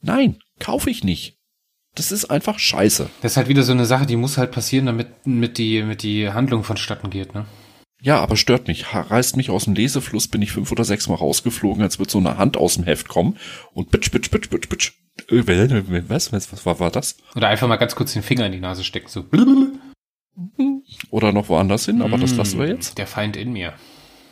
Nein, 0.01 0.37
kaufe 0.59 0.89
ich 0.89 1.03
nicht. 1.03 1.37
Das 1.95 2.11
ist 2.11 2.25
einfach 2.25 2.59
scheiße. 2.59 3.09
Das 3.21 3.33
ist 3.33 3.37
halt 3.37 3.47
wieder 3.47 3.63
so 3.63 3.71
eine 3.71 3.85
Sache, 3.85 4.05
die 4.05 4.17
muss 4.17 4.37
halt 4.37 4.51
passieren, 4.51 4.85
damit 4.85 5.25
mit 5.25 5.57
die, 5.57 5.81
mit 5.83 6.03
die 6.03 6.29
Handlung 6.29 6.63
vonstatten 6.63 7.09
geht, 7.09 7.33
ne? 7.33 7.45
Ja, 8.01 8.19
aber 8.19 8.35
stört 8.37 8.67
mich. 8.67 8.93
Reißt 8.93 9.37
mich 9.37 9.49
aus 9.49 9.63
dem 9.63 9.73
Lesefluss, 9.73 10.27
bin 10.27 10.41
ich 10.41 10.51
fünf 10.51 10.71
oder 10.71 10.83
sechs 10.83 11.07
Mal 11.07 11.15
rausgeflogen, 11.15 11.81
als 11.81 11.97
würde 11.97 12.11
so 12.11 12.17
eine 12.19 12.37
Hand 12.37 12.57
aus 12.57 12.75
dem 12.75 12.83
Heft 12.83 13.07
kommen 13.07 13.37
und 13.73 13.89
bitsch, 13.91 14.11
bitsch, 14.11 14.29
bitch, 14.29 14.49
bitch, 14.49 14.67
bitch. 14.69 14.91
Äh, 15.29 15.43
wer- 15.45 16.09
Was, 16.09 16.31
was, 16.33 16.51
was 16.51 16.65
war, 16.65 16.79
war 16.79 16.91
das? 16.91 17.15
Oder 17.35 17.47
einfach 17.47 17.67
mal 17.69 17.77
ganz 17.77 17.95
kurz 17.95 18.11
den 18.13 18.21
Finger 18.21 18.45
in 18.45 18.51
die 18.51 18.59
Nase 18.59 18.83
stecken, 18.83 19.07
so. 19.07 19.25
Oder 21.09 21.31
noch 21.31 21.47
woanders 21.47 21.85
hin, 21.85 22.01
aber 22.01 22.17
das 22.17 22.35
lassen 22.35 22.59
wir 22.59 22.67
jetzt. 22.67 22.97
Der 22.97 23.07
Feind 23.07 23.37
in 23.37 23.53
mir. 23.53 23.73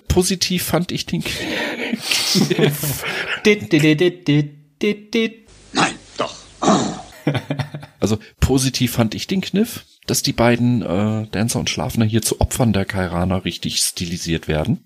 Positiv 0.09 0.63
fand 0.63 0.91
ich 0.91 1.05
den, 1.05 1.23
Also 8.03 8.19
positiv 8.41 8.91
fand 8.91 9.15
ich 9.15 9.27
den 9.27 9.39
Kniff, 9.39 9.85
dass 10.07 10.21
die 10.21 10.33
beiden 10.33 10.81
äh, 10.81 11.25
Dancer 11.31 11.57
und 11.57 11.69
Schlafner 11.69 12.03
hier 12.03 12.21
zu 12.21 12.41
Opfern 12.41 12.73
der 12.73 12.83
Kairaner 12.83 13.45
richtig 13.45 13.77
stilisiert 13.77 14.49
werden. 14.49 14.85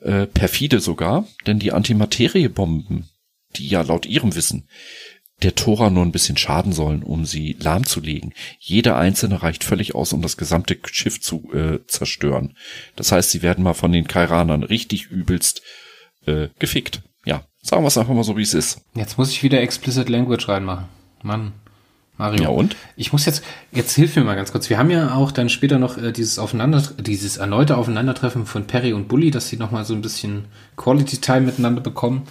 Äh, 0.00 0.28
perfide 0.28 0.80
sogar, 0.80 1.28
denn 1.46 1.58
die 1.58 1.72
Antimateriebomben, 1.72 3.10
die 3.56 3.68
ja 3.68 3.82
laut 3.82 4.06
ihrem 4.06 4.34
Wissen 4.34 4.66
der 5.42 5.54
Tora 5.56 5.90
nur 5.90 6.06
ein 6.06 6.12
bisschen 6.12 6.38
schaden 6.38 6.72
sollen, 6.72 7.02
um 7.02 7.26
sie 7.26 7.54
lahmzulegen. 7.60 8.32
Jede 8.58 8.96
einzelne 8.96 9.42
reicht 9.42 9.62
völlig 9.62 9.94
aus, 9.94 10.14
um 10.14 10.22
das 10.22 10.38
gesamte 10.38 10.78
Schiff 10.90 11.20
zu 11.20 11.52
äh, 11.52 11.84
zerstören. 11.86 12.56
Das 12.96 13.12
heißt, 13.12 13.30
sie 13.30 13.42
werden 13.42 13.62
mal 13.62 13.74
von 13.74 13.92
den 13.92 14.06
Kairanern 14.06 14.62
richtig 14.62 15.10
übelst 15.10 15.60
äh, 16.24 16.48
gefickt. 16.58 17.02
Ja, 17.26 17.44
sagen 17.60 17.82
wir 17.82 17.88
es 17.88 17.98
einfach 17.98 18.14
mal 18.14 18.24
so, 18.24 18.38
wie 18.38 18.42
es 18.42 18.54
ist. 18.54 18.80
Jetzt 18.94 19.18
muss 19.18 19.32
ich 19.32 19.42
wieder 19.42 19.60
Explicit 19.60 20.08
Language 20.08 20.48
reinmachen. 20.48 20.88
Mann. 21.22 21.52
Mario. 22.22 22.42
Ja 22.44 22.48
und? 22.50 22.76
Ich 22.94 23.12
muss 23.12 23.26
jetzt, 23.26 23.42
jetzt 23.72 23.96
hilf 23.96 24.14
mir 24.14 24.22
mal 24.22 24.36
ganz 24.36 24.52
kurz. 24.52 24.70
Wir 24.70 24.78
haben 24.78 24.90
ja 24.90 25.14
auch 25.14 25.32
dann 25.32 25.48
später 25.48 25.80
noch 25.80 25.98
äh, 25.98 26.12
dieses 26.12 26.38
Aufeinander, 26.38 26.80
dieses 27.00 27.36
erneute 27.36 27.76
Aufeinandertreffen 27.76 28.46
von 28.46 28.68
Perry 28.68 28.92
und 28.92 29.08
Bully, 29.08 29.32
dass 29.32 29.48
sie 29.48 29.56
nochmal 29.56 29.84
so 29.84 29.92
ein 29.92 30.02
bisschen 30.02 30.44
Quality 30.76 31.16
Time 31.16 31.40
miteinander 31.40 31.80
bekommen, 31.80 32.22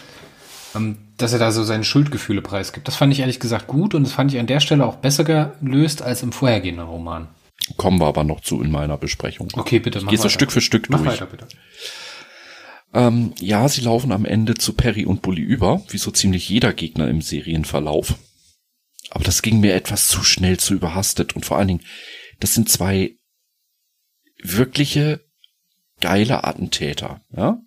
ähm, 0.75 0.97
dass 1.17 1.33
er 1.33 1.39
da 1.39 1.51
so 1.51 1.65
seine 1.65 1.83
Schuldgefühle 1.83 2.41
preisgibt. 2.41 2.87
Das 2.87 2.95
fand 2.95 3.11
ich 3.11 3.19
ehrlich 3.19 3.41
gesagt 3.41 3.67
gut 3.67 3.93
und 3.93 4.03
das 4.03 4.13
fand 4.13 4.33
ich 4.33 4.39
an 4.39 4.47
der 4.47 4.61
Stelle 4.61 4.85
auch 4.85 4.95
besser 4.95 5.25
gelöst 5.25 6.01
als 6.01 6.23
im 6.23 6.31
vorhergehenden 6.31 6.87
Roman. 6.87 7.27
Kommen 7.75 7.99
wir 7.99 8.07
aber 8.07 8.23
noch 8.23 8.39
zu 8.39 8.61
in 8.61 8.71
meiner 8.71 8.97
Besprechung. 8.97 9.49
Okay, 9.53 9.79
bitte. 9.79 9.99
Ich 9.99 10.07
gehe 10.07 10.17
so 10.17 10.29
Stück 10.29 10.53
für 10.53 10.61
Stück 10.61 10.89
mach 10.89 11.01
durch. 11.01 11.11
weiter, 11.11 11.25
bitte. 11.25 11.47
Ähm, 12.93 13.33
ja, 13.39 13.67
sie 13.67 13.81
laufen 13.81 14.13
am 14.13 14.23
Ende 14.23 14.53
zu 14.53 14.73
Perry 14.73 15.05
und 15.05 15.21
Bully 15.21 15.41
über, 15.41 15.81
wie 15.89 15.97
so 15.97 16.11
ziemlich 16.11 16.47
jeder 16.47 16.71
Gegner 16.71 17.09
im 17.09 17.21
Serienverlauf. 17.21 18.15
Aber 19.11 19.25
das 19.25 19.41
ging 19.41 19.59
mir 19.59 19.75
etwas 19.75 20.07
zu 20.07 20.23
schnell, 20.23 20.57
zu 20.57 20.73
überhastet 20.73 21.35
und 21.35 21.45
vor 21.45 21.57
allen 21.57 21.67
Dingen, 21.67 21.85
das 22.39 22.55
sind 22.55 22.69
zwei 22.69 23.17
wirkliche 24.41 25.21
geile 25.99 26.45
Attentäter, 26.45 27.21
ja? 27.35 27.59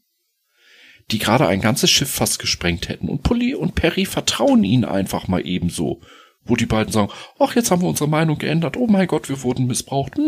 Die 1.11 1.19
gerade 1.19 1.47
ein 1.47 1.61
ganzes 1.61 1.91
Schiff 1.91 2.11
fast 2.11 2.39
gesprengt 2.39 2.89
hätten 2.89 3.11
und 3.11 3.23
Bully 3.23 3.55
und 3.55 3.75
Perry 3.75 4.07
vertrauen 4.07 4.65
ihnen 4.65 4.87
einfach 4.87 5.29
mal 5.29 5.47
ebenso. 5.47 6.01
Wo 6.47 6.57
die 6.57 6.67
beiden 6.67 6.93
sagen, 6.93 7.13
ach, 7.39 7.55
jetzt 7.55 7.71
haben 7.71 7.83
wir 7.83 7.89
unsere 7.89 8.09
Meinung 8.09 8.39
geändert. 8.39 8.77
Oh 8.77 8.87
mein 8.87 9.07
Gott, 9.07 9.29
wir 9.29 9.43
wurden 9.43 9.67
missbraucht. 9.67 10.13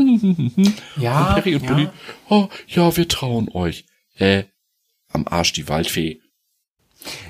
Ja, 0.96 1.28
und 1.28 1.34
Perry 1.34 1.54
und 1.56 1.62
ja. 1.62 1.68
Bully, 1.68 1.88
oh, 2.28 2.48
ja, 2.68 2.96
wir 2.96 3.08
trauen 3.08 3.50
euch. 3.52 3.84
Äh, 4.14 4.44
am 5.08 5.26
Arsch 5.28 5.52
die 5.52 5.68
Waldfee. 5.68 6.20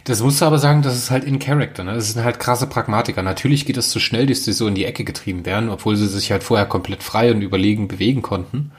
Das 0.05 0.23
musst 0.23 0.41
du 0.41 0.45
aber 0.45 0.59
sagen, 0.59 0.83
das 0.83 0.97
ist 0.97 1.11
halt 1.11 1.25
in 1.25 1.39
Character, 1.39 1.85
ne? 1.85 1.95
Das 1.95 2.13
sind 2.13 2.25
halt 2.25 2.39
krasse 2.39 2.67
Pragmatiker. 2.67 3.23
Natürlich 3.23 3.67
geht 3.67 3.77
es 3.77 3.91
zu 3.91 4.01
schnell, 4.01 4.27
dass 4.27 4.45
sie 4.45 4.53
so 4.53 4.67
in 4.67 4.75
die 4.75 4.85
Ecke 4.85 5.05
getrieben 5.05 5.47
werden, 5.47 5.69
obwohl 5.69 5.97
sie 5.97 6.09
sich 6.09 6.31
halt 6.33 6.43
vorher 6.43 6.67
komplett 6.67 7.03
frei 7.03 7.31
und 7.31 7.43
überlegen 7.43 7.89
bewegen 7.89 8.23
konnten. 8.23 8.73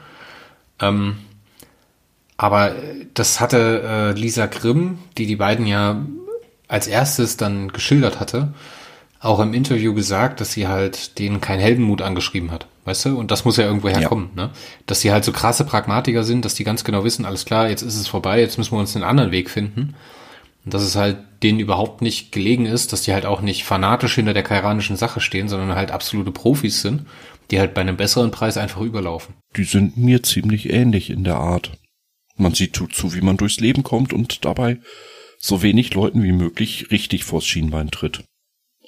Ähm, 0.80 1.18
aber 2.36 2.76
äh, 2.76 3.06
das 3.14 3.40
hatte 3.40 3.82
äh, 3.84 4.18
Lisa 4.18 4.46
Grimm, 4.46 4.98
die 5.18 5.26
die 5.26 5.36
beiden 5.36 5.66
ja 5.66 6.04
als 6.68 6.86
erstes 6.86 7.36
dann 7.36 7.72
geschildert 7.72 8.20
hatte, 8.20 8.54
auch 9.20 9.40
im 9.40 9.52
Interview 9.52 9.94
gesagt, 9.94 10.40
dass 10.40 10.52
sie 10.52 10.68
halt 10.68 11.18
denen 11.18 11.40
kein 11.40 11.58
Heldenmut 11.58 12.02
angeschrieben 12.02 12.50
hat. 12.50 12.66
Weißt 12.84 13.04
du? 13.04 13.18
Und 13.18 13.30
das 13.30 13.44
muss 13.44 13.58
ja 13.58 13.64
irgendwo 13.64 13.88
herkommen, 13.88 14.30
ne? 14.34 14.50
Dass 14.86 15.00
sie 15.00 15.12
halt 15.12 15.24
so 15.24 15.32
krasse 15.32 15.64
Pragmatiker 15.64 16.24
sind, 16.24 16.44
dass 16.44 16.54
die 16.54 16.64
ganz 16.64 16.84
genau 16.84 17.04
wissen, 17.04 17.26
alles 17.26 17.44
klar, 17.44 17.68
jetzt 17.68 17.82
ist 17.82 17.96
es 17.96 18.08
vorbei, 18.08 18.40
jetzt 18.40 18.56
müssen 18.56 18.72
wir 18.72 18.78
uns 18.78 18.94
einen 18.94 19.04
anderen 19.04 19.30
Weg 19.30 19.50
finden. 19.50 19.94
Und 20.68 20.74
dass 20.74 20.82
es 20.82 20.96
halt 20.96 21.16
denen 21.42 21.60
überhaupt 21.60 22.02
nicht 22.02 22.30
gelegen 22.30 22.66
ist, 22.66 22.92
dass 22.92 23.00
die 23.00 23.14
halt 23.14 23.24
auch 23.24 23.40
nicht 23.40 23.64
fanatisch 23.64 24.16
hinter 24.16 24.34
der 24.34 24.42
kairanischen 24.42 24.98
Sache 24.98 25.22
stehen, 25.22 25.48
sondern 25.48 25.74
halt 25.74 25.90
absolute 25.90 26.30
Profis 26.30 26.82
sind, 26.82 27.06
die 27.50 27.58
halt 27.58 27.72
bei 27.72 27.80
einem 27.80 27.96
besseren 27.96 28.30
Preis 28.30 28.58
einfach 28.58 28.82
überlaufen. 28.82 29.34
Die 29.56 29.64
sind 29.64 29.96
mir 29.96 30.22
ziemlich 30.22 30.68
ähnlich 30.68 31.08
in 31.08 31.24
der 31.24 31.36
Art. 31.36 31.72
Man 32.36 32.52
sieht 32.52 32.76
zu, 32.76 32.86
zu, 32.86 33.14
wie 33.14 33.22
man 33.22 33.38
durchs 33.38 33.60
Leben 33.60 33.82
kommt 33.82 34.12
und 34.12 34.44
dabei 34.44 34.78
so 35.38 35.62
wenig 35.62 35.94
Leuten 35.94 36.22
wie 36.22 36.32
möglich 36.32 36.90
richtig 36.90 37.24
vors 37.24 37.46
Schienbein 37.46 37.90
tritt. 37.90 38.24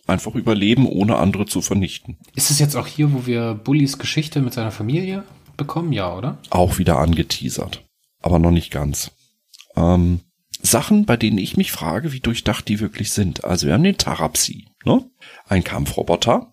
Einfach 0.06 0.34
überleben, 0.34 0.86
ohne 0.86 1.16
andere 1.16 1.46
zu 1.46 1.62
vernichten. 1.62 2.18
Ist 2.34 2.50
es 2.50 2.58
jetzt 2.58 2.76
auch 2.76 2.88
hier, 2.88 3.10
wo 3.14 3.24
wir 3.24 3.54
Bullys 3.54 3.96
Geschichte 3.96 4.42
mit 4.42 4.52
seiner 4.52 4.70
Familie 4.70 5.24
bekommen? 5.56 5.94
Ja, 5.94 6.14
oder? 6.14 6.36
Auch 6.50 6.76
wieder 6.76 6.98
angeteasert. 6.98 7.86
Aber 8.20 8.38
noch 8.38 8.50
nicht 8.50 8.70
ganz. 8.70 9.12
Ähm, 9.76 10.20
Sachen, 10.62 11.06
bei 11.06 11.16
denen 11.16 11.38
ich 11.38 11.56
mich 11.56 11.72
frage, 11.72 12.12
wie 12.12 12.20
durchdacht 12.20 12.68
die 12.68 12.80
wirklich 12.80 13.10
sind. 13.10 13.44
Also 13.44 13.66
wir 13.66 13.74
haben 13.74 13.84
den 13.84 13.96
Tarapsi, 13.96 14.66
ne? 14.84 15.08
Ein 15.46 15.64
Kampfroboter 15.64 16.52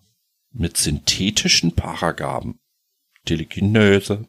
mit 0.52 0.76
synthetischen 0.76 1.72
Paragaben. 1.72 2.58
Telekinese, 3.24 4.26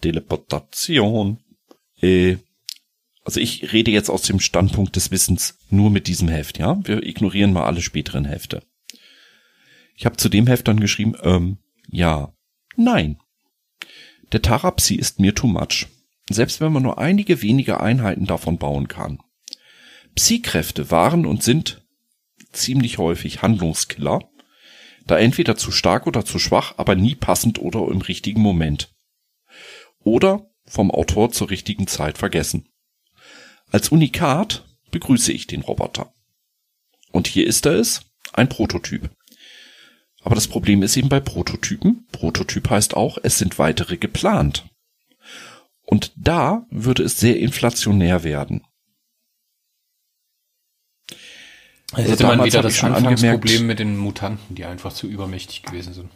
Teleportation. 0.00 1.38
Äh, 2.00 2.38
also 3.24 3.40
ich 3.40 3.72
rede 3.72 3.90
jetzt 3.90 4.10
aus 4.10 4.22
dem 4.22 4.40
Standpunkt 4.40 4.96
des 4.96 5.10
Wissens 5.10 5.58
nur 5.70 5.90
mit 5.90 6.08
diesem 6.08 6.28
Heft, 6.28 6.58
ja? 6.58 6.78
Wir 6.84 7.02
ignorieren 7.02 7.52
mal 7.52 7.64
alle 7.64 7.82
späteren 7.82 8.24
Hefte. 8.24 8.62
Ich 9.96 10.06
habe 10.06 10.16
zu 10.16 10.28
dem 10.28 10.46
Heft 10.46 10.68
dann 10.68 10.80
geschrieben, 10.80 11.14
ähm, 11.22 11.58
ja, 11.88 12.34
nein. 12.76 13.18
Der 14.32 14.42
Tarapsi 14.42 14.96
ist 14.96 15.20
mir 15.20 15.34
too 15.34 15.46
much. 15.46 15.86
Selbst 16.30 16.60
wenn 16.60 16.72
man 16.72 16.82
nur 16.82 16.98
einige 16.98 17.42
wenige 17.42 17.80
Einheiten 17.80 18.26
davon 18.26 18.58
bauen 18.58 18.88
kann. 18.88 19.18
Psi-Kräfte 20.14 20.90
waren 20.90 21.26
und 21.26 21.42
sind 21.42 21.82
ziemlich 22.52 22.98
häufig 22.98 23.42
Handlungskiller, 23.42 24.20
da 25.06 25.18
entweder 25.18 25.56
zu 25.56 25.70
stark 25.70 26.06
oder 26.06 26.24
zu 26.24 26.38
schwach, 26.38 26.74
aber 26.78 26.94
nie 26.94 27.14
passend 27.14 27.58
oder 27.58 27.88
im 27.88 28.00
richtigen 28.00 28.40
Moment. 28.40 28.94
Oder 30.00 30.46
vom 30.66 30.90
Autor 30.90 31.30
zur 31.30 31.50
richtigen 31.50 31.86
Zeit 31.86 32.16
vergessen. 32.16 32.68
Als 33.70 33.90
Unikat 33.90 34.64
begrüße 34.90 35.32
ich 35.32 35.46
den 35.46 35.62
Roboter. 35.62 36.12
Und 37.10 37.26
hier 37.26 37.46
ist 37.46 37.66
er 37.66 37.74
es, 37.74 38.02
ein 38.32 38.48
Prototyp. 38.48 39.10
Aber 40.22 40.34
das 40.34 40.48
Problem 40.48 40.82
ist 40.82 40.96
eben 40.96 41.08
bei 41.08 41.20
Prototypen, 41.20 42.06
Prototyp 42.10 42.70
heißt 42.70 42.96
auch, 42.96 43.18
es 43.22 43.38
sind 43.38 43.58
weitere 43.58 43.98
geplant. 43.98 44.64
Und 45.84 46.12
da 46.16 46.66
würde 46.70 47.02
es 47.02 47.20
sehr 47.20 47.38
inflationär 47.38 48.24
werden. 48.24 48.62
Jetzt 51.90 51.98
Also 51.98 52.12
hätte 52.12 52.26
man 52.26 52.44
wieder 52.44 52.62
das 52.62 52.76
schon 52.76 52.92
Anfangsproblem 52.92 53.66
mit 53.66 53.78
den 53.78 53.96
Mutanten, 53.96 54.56
die 54.56 54.64
einfach 54.64 54.92
zu 54.92 55.06
übermächtig 55.06 55.62
gewesen 55.62 55.94
sind. 55.94 56.10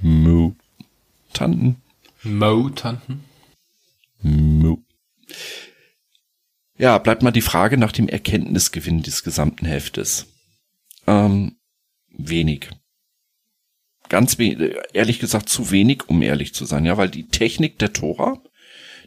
Mutanten. 0.00 1.76
Mutanten? 2.22 3.24
Mu. 4.22 4.78
Ja, 6.76 6.98
bleibt 6.98 7.22
mal 7.22 7.30
die 7.30 7.42
Frage 7.42 7.76
nach 7.76 7.92
dem 7.92 8.08
Erkenntnisgewinn 8.08 9.02
des 9.02 9.22
gesamten 9.22 9.66
Heftes. 9.66 10.26
Ähm, 11.06 11.56
wenig. 12.08 12.70
Ganz 14.08 14.36
ehrlich 14.38 15.18
gesagt 15.18 15.48
zu 15.48 15.70
wenig, 15.70 16.08
um 16.08 16.20
ehrlich 16.22 16.54
zu 16.54 16.64
sein, 16.66 16.84
ja, 16.84 16.96
weil 16.96 17.08
die 17.08 17.26
Technik 17.26 17.78
der 17.78 17.92
Tora, 17.92 18.42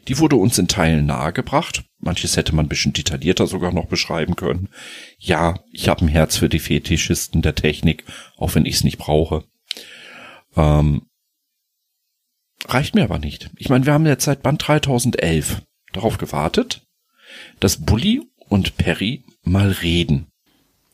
die 0.08 0.18
wurde 0.18 0.36
uns 0.36 0.58
in 0.58 0.68
Teilen 0.68 1.06
nahegebracht. 1.06 1.84
Manches 1.98 2.36
hätte 2.36 2.54
man 2.54 2.66
ein 2.66 2.68
bisschen 2.68 2.92
detaillierter 2.92 3.46
sogar 3.46 3.72
noch 3.72 3.86
beschreiben 3.86 4.36
können. 4.36 4.68
Ja, 5.18 5.60
ich 5.72 5.88
habe 5.88 6.04
ein 6.04 6.08
Herz 6.08 6.36
für 6.36 6.48
die 6.48 6.58
Fetischisten 6.58 7.42
der 7.42 7.54
Technik, 7.54 8.04
auch 8.36 8.54
wenn 8.54 8.66
ich 8.66 8.76
es 8.76 8.84
nicht 8.84 8.98
brauche. 8.98 9.44
Ähm, 10.56 11.02
reicht 12.66 12.94
mir 12.94 13.04
aber 13.04 13.18
nicht. 13.18 13.50
Ich 13.56 13.68
meine, 13.68 13.86
wir 13.86 13.92
haben 13.92 14.06
jetzt 14.06 14.24
seit 14.24 14.42
Band 14.42 14.66
3011 14.66 15.62
darauf 15.92 16.18
gewartet, 16.18 16.86
dass 17.60 17.84
Bully 17.84 18.22
und 18.48 18.76
Perry 18.76 19.24
mal 19.42 19.70
reden. 19.70 20.28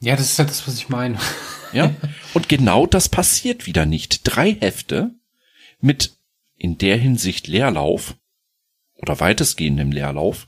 Ja, 0.04 0.16
das 0.16 0.32
ist 0.32 0.38
halt 0.38 0.50
das, 0.50 0.68
was 0.68 0.76
ich 0.76 0.90
meine. 0.90 1.18
Ja? 1.72 1.94
Und 2.34 2.50
genau 2.50 2.84
das 2.84 3.08
passiert 3.08 3.66
wieder 3.66 3.86
nicht. 3.86 4.20
Drei 4.24 4.52
Hefte 4.52 5.14
mit 5.80 6.12
in 6.58 6.76
der 6.76 6.98
Hinsicht 6.98 7.48
Leerlauf 7.48 8.14
oder 8.96 9.18
weitestgehendem 9.18 9.92
Leerlauf. 9.92 10.46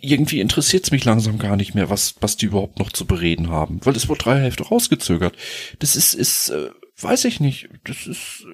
Irgendwie 0.00 0.40
interessiert 0.40 0.84
es 0.84 0.92
mich 0.92 1.04
langsam 1.04 1.40
gar 1.40 1.56
nicht 1.56 1.74
mehr, 1.74 1.90
was, 1.90 2.14
was 2.20 2.36
die 2.36 2.46
überhaupt 2.46 2.78
noch 2.78 2.92
zu 2.92 3.04
bereden 3.04 3.50
haben, 3.50 3.80
weil 3.84 3.96
es 3.96 4.08
wurde 4.08 4.22
drei 4.22 4.40
Hefte 4.40 4.62
rausgezögert. 4.62 5.36
Das 5.80 5.96
ist, 5.96 6.14
ist, 6.14 6.50
äh, 6.50 6.70
weiß 7.02 7.24
ich 7.24 7.40
nicht, 7.40 7.68
das 7.84 8.06
ist 8.06 8.46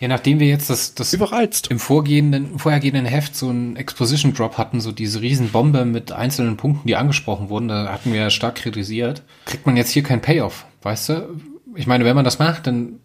Ja, 0.00 0.08
nachdem 0.08 0.40
wir 0.40 0.48
jetzt 0.48 0.70
das, 0.70 0.94
das 0.94 1.12
überreizt. 1.12 1.68
im 1.70 1.78
vorgehenden, 1.78 2.58
vorhergehenden 2.58 3.06
Heft 3.06 3.34
so 3.34 3.48
einen 3.48 3.76
Exposition 3.76 4.34
Drop 4.34 4.58
hatten, 4.58 4.80
so 4.80 4.92
diese 4.92 5.20
Riesenbombe 5.20 5.84
mit 5.84 6.12
einzelnen 6.12 6.56
Punkten, 6.56 6.86
die 6.86 6.96
angesprochen 6.96 7.48
wurden, 7.48 7.68
da 7.68 7.92
hatten 7.92 8.12
wir 8.12 8.20
ja 8.20 8.30
stark 8.30 8.56
kritisiert, 8.56 9.22
kriegt 9.44 9.66
man 9.66 9.76
jetzt 9.76 9.90
hier 9.90 10.02
kein 10.02 10.22
Payoff, 10.22 10.66
weißt 10.82 11.08
du? 11.08 11.40
Ich 11.74 11.86
meine, 11.86 12.04
wenn 12.04 12.16
man 12.16 12.24
das 12.24 12.38
macht, 12.38 12.66
dann 12.66 13.00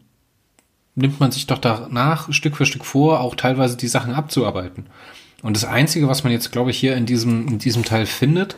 nimmt 0.96 1.20
man 1.20 1.32
sich 1.32 1.48
doch 1.48 1.58
danach 1.58 2.32
Stück 2.32 2.58
für 2.58 2.66
Stück 2.66 2.86
vor, 2.86 3.20
auch 3.20 3.36
teilweise 3.36 3.78
die 3.78 3.88
Sachen 3.88 4.14
abzuarbeiten. 4.14 4.86
Und 5.42 5.58
das 5.58 5.66
Einzige, 5.66 6.08
was 6.08 6.24
man 6.24 6.32
jetzt, 6.32 6.52
glaube 6.52 6.72
ich, 6.72 6.78
hier 6.78 6.96
in 6.96 7.06
diesem, 7.06 7.48
in 7.48 7.60
diesem 7.60 7.84
Teil 7.84 8.06
findet, 8.06 8.56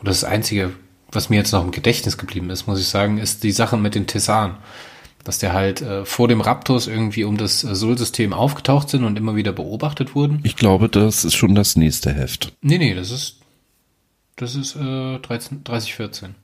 oder 0.00 0.10
das 0.10 0.24
Einzige, 0.24 0.72
was 1.10 1.30
mir 1.30 1.36
jetzt 1.36 1.52
noch 1.52 1.64
im 1.64 1.70
Gedächtnis 1.70 2.18
geblieben 2.18 2.50
ist, 2.50 2.66
muss 2.66 2.80
ich 2.80 2.88
sagen, 2.88 3.18
ist 3.18 3.42
die 3.42 3.52
Sache 3.52 3.76
mit 3.76 3.94
den 3.94 4.06
Tessan. 4.06 4.56
Dass 5.26 5.38
der 5.38 5.52
halt 5.52 5.82
äh, 5.82 6.04
vor 6.04 6.28
dem 6.28 6.40
Raptus 6.40 6.86
irgendwie 6.86 7.24
um 7.24 7.36
das 7.36 7.64
äh, 7.64 7.74
Sol-System 7.74 8.32
aufgetaucht 8.32 8.88
sind 8.88 9.02
und 9.02 9.18
immer 9.18 9.34
wieder 9.34 9.50
beobachtet 9.52 10.14
wurden. 10.14 10.38
Ich 10.44 10.54
glaube, 10.54 10.88
das 10.88 11.24
ist 11.24 11.34
schon 11.34 11.56
das 11.56 11.74
nächste 11.74 12.12
Heft. 12.14 12.52
Nee, 12.62 12.78
nee, 12.78 12.94
das 12.94 13.10
ist, 13.10 13.40
das 14.36 14.54
ist 14.54 14.76
äh, 14.76 15.18
13, 15.18 15.64
3014. 15.64 16.36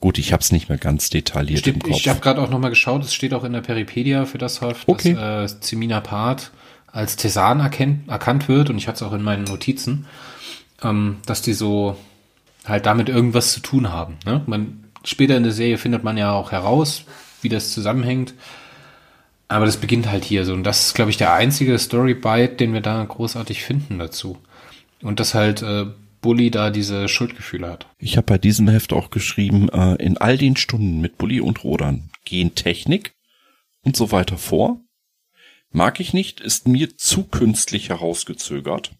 Gut, 0.00 0.18
ich 0.18 0.32
habe 0.32 0.40
es 0.40 0.50
nicht 0.50 0.68
mehr 0.68 0.78
ganz 0.78 1.08
detailliert 1.08 1.60
Steht, 1.60 1.74
im 1.74 1.82
Kopf. 1.82 1.96
ich 1.96 2.08
habe 2.08 2.18
gerade 2.18 2.42
auch 2.42 2.50
nochmal 2.50 2.70
geschaut, 2.70 3.04
es 3.04 3.14
steht 3.14 3.32
auch 3.32 3.44
in 3.44 3.52
der 3.52 3.60
Peripedia 3.60 4.24
für 4.26 4.38
das 4.38 4.60
Heft, 4.60 4.88
Okay. 4.88 5.14
dass 5.14 5.54
äh, 5.54 5.60
Zemina 5.60 6.00
Part 6.00 6.50
als 6.88 7.14
Tesan 7.14 7.60
erkennt, 7.60 8.08
erkannt 8.08 8.48
wird 8.48 8.70
und 8.70 8.78
ich 8.78 8.88
hatte 8.88 8.96
es 8.96 9.02
auch 9.08 9.12
in 9.14 9.22
meinen 9.22 9.44
Notizen, 9.44 10.06
ähm, 10.82 11.18
dass 11.26 11.42
die 11.42 11.52
so 11.52 11.96
halt 12.64 12.86
damit 12.86 13.08
irgendwas 13.08 13.52
zu 13.52 13.60
tun 13.60 13.92
haben. 13.92 14.16
Ne? 14.26 14.42
Man, 14.46 14.84
später 15.04 15.36
in 15.36 15.42
der 15.44 15.52
Serie 15.52 15.78
findet 15.78 16.02
man 16.02 16.16
ja 16.16 16.32
auch 16.32 16.50
heraus, 16.50 17.04
wie 17.44 17.48
das 17.48 17.72
zusammenhängt. 17.72 18.34
Aber 19.46 19.66
das 19.66 19.76
beginnt 19.76 20.10
halt 20.10 20.24
hier 20.24 20.44
so. 20.44 20.54
Und 20.54 20.64
das 20.64 20.86
ist, 20.86 20.94
glaube 20.94 21.10
ich, 21.10 21.16
der 21.16 21.34
einzige 21.34 21.78
Story-Bite, 21.78 22.56
den 22.56 22.72
wir 22.72 22.80
da 22.80 23.04
großartig 23.04 23.62
finden 23.62 23.98
dazu. 23.98 24.38
Und 25.02 25.20
dass 25.20 25.34
halt 25.34 25.62
äh, 25.62 25.86
Bully 26.22 26.50
da 26.50 26.70
diese 26.70 27.06
Schuldgefühle 27.06 27.68
hat. 27.68 27.86
Ich 27.98 28.16
habe 28.16 28.24
bei 28.24 28.38
diesem 28.38 28.66
Heft 28.68 28.94
auch 28.94 29.10
geschrieben, 29.10 29.68
äh, 29.68 30.02
in 30.02 30.16
all 30.16 30.38
den 30.38 30.56
Stunden 30.56 31.00
mit 31.02 31.18
Bulli 31.18 31.40
und 31.40 31.62
Rodan 31.62 32.08
gehen 32.24 32.54
Technik 32.54 33.14
und 33.82 33.94
so 33.94 34.10
weiter 34.10 34.38
vor. 34.38 34.80
Mag 35.70 36.00
ich 36.00 36.14
nicht, 36.14 36.40
ist 36.40 36.66
mir 36.66 36.96
zu 36.96 37.24
künstlich 37.24 37.90
herausgezögert. 37.90 38.92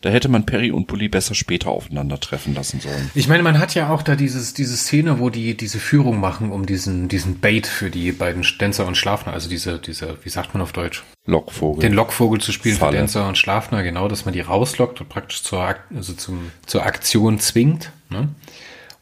Da 0.00 0.10
hätte 0.10 0.28
man 0.28 0.46
Perry 0.46 0.70
und 0.70 0.86
Bully 0.86 1.08
besser 1.08 1.34
später 1.34 1.70
aufeinandertreffen 1.70 2.54
lassen 2.54 2.78
sollen. 2.78 3.10
Ich 3.14 3.26
meine, 3.26 3.42
man 3.42 3.58
hat 3.58 3.74
ja 3.74 3.90
auch 3.90 4.02
da 4.02 4.14
dieses, 4.14 4.54
diese 4.54 4.76
Szene, 4.76 5.18
wo 5.18 5.28
die 5.28 5.56
diese 5.56 5.80
Führung 5.80 6.20
machen, 6.20 6.52
um 6.52 6.66
diesen, 6.66 7.08
diesen 7.08 7.40
Bait 7.40 7.66
für 7.66 7.90
die 7.90 8.12
beiden 8.12 8.46
Dancer 8.58 8.86
und 8.86 8.96
Schlafner, 8.96 9.32
also 9.32 9.48
diese, 9.48 9.78
diese, 9.78 10.16
wie 10.22 10.28
sagt 10.28 10.54
man 10.54 10.62
auf 10.62 10.72
Deutsch? 10.72 11.02
Lockvogel. 11.26 11.80
Den 11.80 11.94
Lockvogel 11.94 12.40
zu 12.40 12.52
spielen 12.52 12.76
Falle. 12.76 12.92
für 12.92 12.98
Dancer 12.98 13.26
und 13.26 13.36
Schlafner, 13.38 13.82
genau, 13.82 14.06
dass 14.06 14.24
man 14.24 14.34
die 14.34 14.40
rauslockt 14.40 15.00
und 15.00 15.08
praktisch 15.08 15.42
zur, 15.42 15.74
also 15.92 16.12
zum, 16.12 16.52
zur 16.64 16.86
Aktion 16.86 17.40
zwingt, 17.40 17.90
ne? 18.08 18.28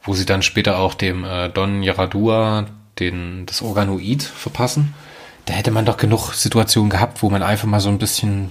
Wo 0.03 0.15
sie 0.15 0.25
dann 0.25 0.43
später 0.43 0.79
auch 0.79 0.95
dem 0.95 1.25
äh, 1.25 1.49
Don 1.49 1.83
Yaradua 1.83 2.67
den, 3.01 3.45
das 3.45 3.61
Organoid 3.61 4.23
verpassen. 4.23 4.95
Da 5.45 5.55
hätte 5.55 5.71
man 5.73 5.85
doch 5.85 5.97
genug 5.97 6.33
Situationen 6.33 6.91
gehabt, 6.91 7.23
wo 7.23 7.31
man 7.31 7.43
einfach 7.43 7.69
mal 7.69 7.81
so 7.81 7.89
ein 7.89 7.99
bisschen 7.99 8.51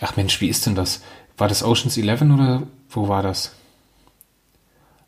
Ach 0.00 0.16
Mensch, 0.16 0.40
wie 0.40 0.48
ist 0.48 0.66
denn 0.66 0.74
das? 0.74 1.02
War 1.38 1.48
das 1.48 1.62
Oceans 1.62 1.96
11 1.96 2.22
oder 2.22 2.62
wo 2.90 3.08
war 3.08 3.22
das? 3.22 3.52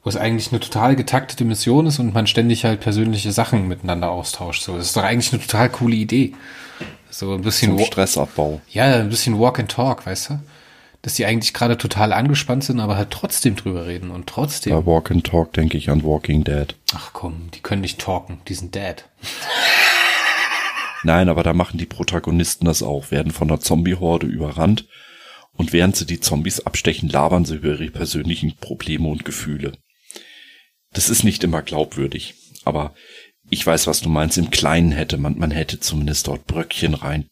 Wo 0.03 0.11
es 0.11 0.17
eigentlich 0.17 0.51
eine 0.53 0.61
total 0.61 0.97
getaktete 0.97 1.45
Mission 1.45 1.87
ist 1.87 1.99
und 1.99 2.15
man 2.15 2.27
ständig 2.27 2.65
halt 2.65 2.81
persönliche 2.81 3.33
Sachen 3.33 3.69
miteinander 3.69 4.11
austauscht. 4.11 4.63
So, 4.63 4.77
das 4.77 4.87
ist 4.87 4.97
doch 4.97 5.03
eigentlich 5.03 5.33
eine 5.33 5.43
total 5.43 5.69
coole 5.71 5.97
Idee. 5.97 6.35
So 7.11 7.33
ein 7.35 7.43
bisschen, 7.43 7.77
Zum 7.77 7.87
Stressabbau. 7.87 8.61
ja, 8.71 8.97
ein 8.97 9.09
bisschen 9.09 9.39
Walk 9.41 9.59
and 9.59 9.71
Talk, 9.71 10.07
weißt 10.07 10.31
du? 10.31 10.41
Dass 11.03 11.15
die 11.15 11.27
eigentlich 11.27 11.55
gerade 11.55 11.79
total 11.79 12.13
angespannt 12.13 12.65
sind, 12.65 12.81
aber 12.81 12.97
halt 12.97 13.11
trotzdem 13.11 13.57
drüber 13.57 13.87
reden 13.87 14.11
und 14.11 14.27
trotzdem. 14.27 14.73
Bei 14.73 14.85
Walk 14.87 15.11
and 15.11 15.25
Talk 15.25 15.53
denke 15.53 15.79
ich 15.79 15.91
an 15.91 16.03
Walking 16.05 16.45
Dead. 16.45 16.75
Ach 16.95 17.11
komm, 17.13 17.51
die 17.55 17.61
können 17.61 17.81
nicht 17.83 18.01
talken, 18.01 18.41
die 18.49 18.55
sind 18.55 18.75
dead. 18.75 19.05
Nein, 21.05 21.29
aber 21.29 21.43
da 21.43 21.53
machen 21.53 21.79
die 21.79 21.87
Protagonisten 21.87 22.65
das 22.65 22.83
auch, 22.83 23.11
werden 23.11 23.33
von 23.33 23.49
einer 23.49 23.61
Zombie-Horde 23.61 24.27
überrannt 24.27 24.87
und 25.53 25.73
während 25.73 25.97
sie 25.97 26.07
die 26.07 26.21
Zombies 26.21 26.61
abstechen, 26.61 27.09
labern 27.09 27.45
sie 27.45 27.57
über 27.57 27.69
ihre 27.69 27.91
persönlichen 27.91 28.57
Probleme 28.57 29.09
und 29.09 29.25
Gefühle. 29.25 29.73
Das 30.93 31.11
ist 31.11 31.25
nicht 31.25 31.45
immer 31.45 31.63
glaubwürdig, 31.63 32.35
aber 32.65 32.95
ich 33.51 33.67
weiß, 33.67 33.87
was 33.87 34.01
du 34.01 34.09
meinst. 34.09 34.39
Im 34.39 34.51
Kleinen 34.51 34.93
hätte 34.93 35.17
man, 35.17 35.39
man 35.39 35.51
hätte 35.51 35.81
zumindest 35.81 36.29
dort 36.29 36.47
Bröckchen 36.47 36.95
rein. 36.95 37.27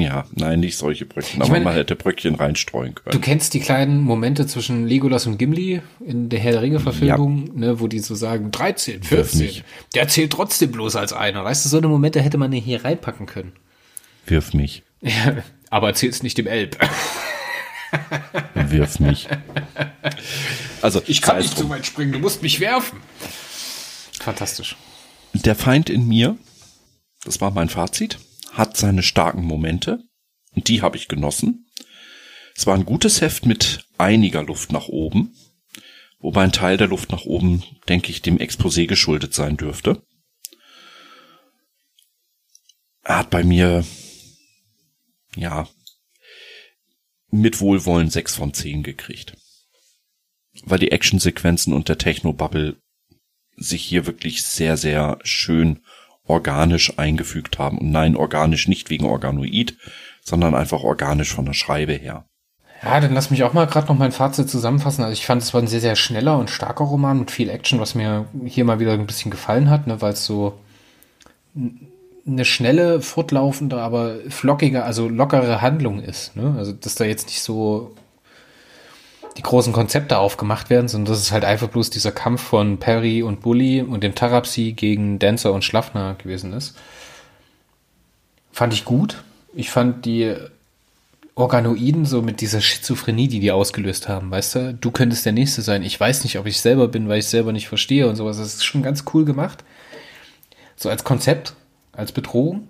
Ja, 0.00 0.24
nein, 0.34 0.60
nicht 0.60 0.76
solche 0.76 1.06
Bröckchen, 1.06 1.40
aber 1.42 1.50
meine- 1.52 1.64
man 1.64 1.74
hätte 1.74 1.96
Bröckchen 1.96 2.34
reinstreuen 2.34 2.94
Du 2.94 3.02
können. 3.02 3.20
kennst 3.20 3.54
die 3.54 3.60
kleinen 3.60 4.00
Momente 4.00 4.46
zwischen 4.46 4.86
Legolas 4.86 5.26
und 5.26 5.38
Gimli 5.38 5.82
in 6.04 6.28
der 6.28 6.38
Herr 6.40 6.52
der 6.52 6.62
Ringe-Verfilmung, 6.62 7.50
ne, 7.58 7.80
wo 7.80 7.86
die 7.86 7.98
so 8.00 8.14
sagen, 8.14 8.50
13, 8.50 9.02
14. 9.02 9.40
mich. 9.40 9.64
Der 9.94 10.08
zählt 10.08 10.32
trotzdem 10.32 10.72
bloß 10.72 10.96
als 10.96 11.12
einer. 11.12 11.44
Weißt 11.44 11.64
du, 11.64 11.68
so 11.68 11.78
eine 11.78 11.88
Momente 11.88 12.20
hätte 12.20 12.38
man 12.38 12.52
hier 12.52 12.84
reinpacken 12.84 13.26
können. 13.26 13.52
Wirf 14.26 14.52
mich, 14.54 14.82
Ja, 15.02 15.36
aber 15.70 15.88
erzähl's 15.88 16.22
nicht 16.22 16.36
dem 16.38 16.46
Elb. 16.46 16.76
wirf 18.54 19.00
mich. 19.00 19.28
Also, 20.82 21.00
sei 21.06 21.38
es 21.38 21.54
drum. 21.54 21.70
weit 21.70 21.86
springen, 21.86 22.12
du 22.12 22.18
musst 22.18 22.42
mich 22.42 22.60
werfen. 22.60 23.00
Fantastisch. 24.20 24.76
Der 25.34 25.54
Feind 25.54 25.90
in 25.90 26.06
mir, 26.06 26.36
das 27.24 27.40
war 27.40 27.50
mein 27.50 27.68
Fazit, 27.68 28.18
hat 28.60 28.76
seine 28.76 29.02
starken 29.02 29.42
Momente 29.42 30.04
und 30.54 30.68
die 30.68 30.82
habe 30.82 30.96
ich 30.96 31.08
genossen. 31.08 31.66
Es 32.54 32.66
war 32.66 32.74
ein 32.74 32.84
gutes 32.84 33.22
Heft 33.22 33.46
mit 33.46 33.86
einiger 33.96 34.42
Luft 34.42 34.70
nach 34.70 34.86
oben, 34.86 35.34
wobei 36.18 36.44
ein 36.44 36.52
Teil 36.52 36.76
der 36.76 36.88
Luft 36.88 37.10
nach 37.10 37.24
oben, 37.24 37.64
denke 37.88 38.10
ich, 38.10 38.20
dem 38.20 38.36
Exposé 38.36 38.86
geschuldet 38.86 39.32
sein 39.32 39.56
dürfte. 39.56 40.02
Er 43.02 43.18
hat 43.18 43.30
bei 43.30 43.42
mir, 43.42 43.82
ja, 45.34 45.66
mit 47.30 47.60
Wohlwollen 47.60 48.10
sechs 48.10 48.34
von 48.34 48.52
zehn 48.52 48.82
gekriegt. 48.82 49.36
Weil 50.64 50.80
die 50.80 50.92
Actionsequenzen 50.92 51.72
und 51.72 51.88
der 51.88 51.96
Techno-Bubble 51.96 52.76
sich 53.56 53.82
hier 53.82 54.04
wirklich 54.04 54.42
sehr, 54.42 54.76
sehr 54.76 55.18
schön 55.22 55.82
organisch 56.30 56.98
eingefügt 56.98 57.58
haben. 57.58 57.78
Und 57.78 57.90
nein, 57.90 58.16
organisch 58.16 58.68
nicht 58.68 58.90
wegen 58.90 59.04
Organoid, 59.04 59.76
sondern 60.22 60.54
einfach 60.54 60.82
organisch 60.82 61.34
von 61.34 61.44
der 61.44 61.52
Schreibe 61.52 61.92
her. 61.92 62.24
Ja, 62.82 62.98
dann 62.98 63.12
lass 63.12 63.30
mich 63.30 63.44
auch 63.44 63.52
mal 63.52 63.66
gerade 63.66 63.88
noch 63.88 63.98
mein 63.98 64.12
Fazit 64.12 64.48
zusammenfassen. 64.48 65.04
Also 65.04 65.12
ich 65.12 65.26
fand, 65.26 65.42
es 65.42 65.52
war 65.52 65.60
ein 65.60 65.66
sehr, 65.66 65.80
sehr 65.80 65.96
schneller 65.96 66.38
und 66.38 66.48
starker 66.48 66.84
Roman 66.84 67.18
mit 67.18 67.30
viel 67.30 67.50
Action, 67.50 67.78
was 67.78 67.94
mir 67.94 68.26
hier 68.46 68.64
mal 68.64 68.80
wieder 68.80 68.92
ein 68.94 69.06
bisschen 69.06 69.30
gefallen 69.30 69.68
hat, 69.68 69.86
ne, 69.86 70.00
weil 70.00 70.14
es 70.14 70.24
so 70.24 70.58
eine 72.26 72.44
schnelle, 72.44 73.02
fortlaufende, 73.02 73.80
aber 73.80 74.16
flockige, 74.28 74.84
also 74.84 75.08
lockere 75.08 75.60
Handlung 75.60 76.00
ist. 76.00 76.36
Ne? 76.36 76.54
Also 76.56 76.72
dass 76.72 76.94
da 76.94 77.04
jetzt 77.04 77.26
nicht 77.26 77.42
so 77.42 77.94
die 79.36 79.42
großen 79.42 79.72
Konzepte 79.72 80.18
aufgemacht 80.18 80.70
werden, 80.70 80.88
sondern 80.88 81.12
das 81.12 81.22
ist 81.22 81.32
halt 81.32 81.44
einfach 81.44 81.68
bloß 81.68 81.90
dieser 81.90 82.12
Kampf 82.12 82.42
von 82.42 82.78
Perry 82.78 83.22
und 83.22 83.40
Bully 83.40 83.82
und 83.82 84.02
dem 84.02 84.14
Tarapsi 84.14 84.72
gegen 84.72 85.18
Dancer 85.18 85.52
und 85.52 85.64
Schlafner 85.64 86.14
gewesen 86.14 86.52
ist. 86.52 86.76
Fand 88.52 88.72
ich 88.72 88.84
gut. 88.84 89.22
Ich 89.54 89.70
fand 89.70 90.04
die 90.04 90.34
Organoiden 91.34 92.04
so 92.04 92.22
mit 92.22 92.40
dieser 92.40 92.60
Schizophrenie, 92.60 93.28
die 93.28 93.40
die 93.40 93.52
ausgelöst 93.52 94.08
haben, 94.08 94.30
weißt 94.30 94.54
du? 94.54 94.74
Du 94.74 94.90
könntest 94.90 95.24
der 95.24 95.32
Nächste 95.32 95.62
sein. 95.62 95.82
Ich 95.82 95.98
weiß 95.98 96.24
nicht, 96.24 96.38
ob 96.38 96.46
ich 96.46 96.60
selber 96.60 96.88
bin, 96.88 97.08
weil 97.08 97.20
ich 97.20 97.26
selber 97.26 97.52
nicht 97.52 97.68
verstehe 97.68 98.08
und 98.08 98.16
sowas. 98.16 98.38
Das 98.38 98.54
ist 98.54 98.64
schon 98.64 98.82
ganz 98.82 99.04
cool 99.14 99.24
gemacht. 99.24 99.64
So 100.76 100.90
als 100.90 101.04
Konzept, 101.04 101.54
als 101.92 102.12
Bedrohung. 102.12 102.68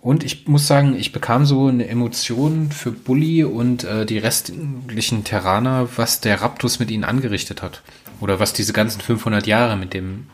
Und 0.00 0.22
ich 0.24 0.46
muss 0.46 0.66
sagen, 0.66 0.96
ich 0.96 1.12
bekam 1.12 1.46
so 1.46 1.66
eine 1.68 1.88
Emotion 1.88 2.70
für 2.70 2.92
Bully 2.92 3.44
und 3.44 3.84
äh, 3.84 4.04
die 4.04 4.18
restlichen 4.18 5.24
Terraner, 5.24 5.88
was 5.96 6.20
der 6.20 6.42
Raptus 6.42 6.78
mit 6.78 6.90
ihnen 6.90 7.04
angerichtet 7.04 7.62
hat. 7.62 7.82
Oder 8.20 8.38
was 8.40 8.52
diese 8.52 8.72
ganzen 8.72 9.00
500 9.00 9.46
Jahre 9.46 9.76
mit 9.76 9.94
dem, 9.94 10.28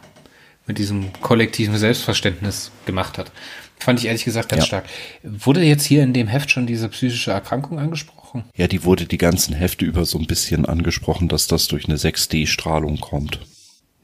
mit 0.66 0.78
diesem 0.78 1.12
kollektiven 1.22 1.76
Selbstverständnis 1.78 2.70
gemacht 2.84 3.16
hat. 3.18 3.30
Fand 3.78 3.98
ich 4.00 4.06
ehrlich 4.06 4.24
gesagt 4.24 4.50
ganz 4.50 4.62
Ja. 4.64 4.66
stark. 4.66 4.84
Wurde 5.22 5.62
jetzt 5.62 5.84
hier 5.84 6.02
in 6.02 6.12
dem 6.12 6.28
Heft 6.28 6.50
schon 6.50 6.66
diese 6.66 6.88
psychische 6.90 7.30
Erkrankung 7.30 7.78
angesprochen? 7.78 8.44
Ja, 8.54 8.66
die 8.68 8.84
wurde 8.84 9.06
die 9.06 9.16
ganzen 9.18 9.54
Hefte 9.54 9.84
über 9.86 10.04
so 10.04 10.18
ein 10.18 10.26
bisschen 10.26 10.66
angesprochen, 10.66 11.28
dass 11.28 11.46
das 11.46 11.66
durch 11.68 11.86
eine 11.86 11.96
6D-Strahlung 11.96 13.00
kommt. 13.00 13.40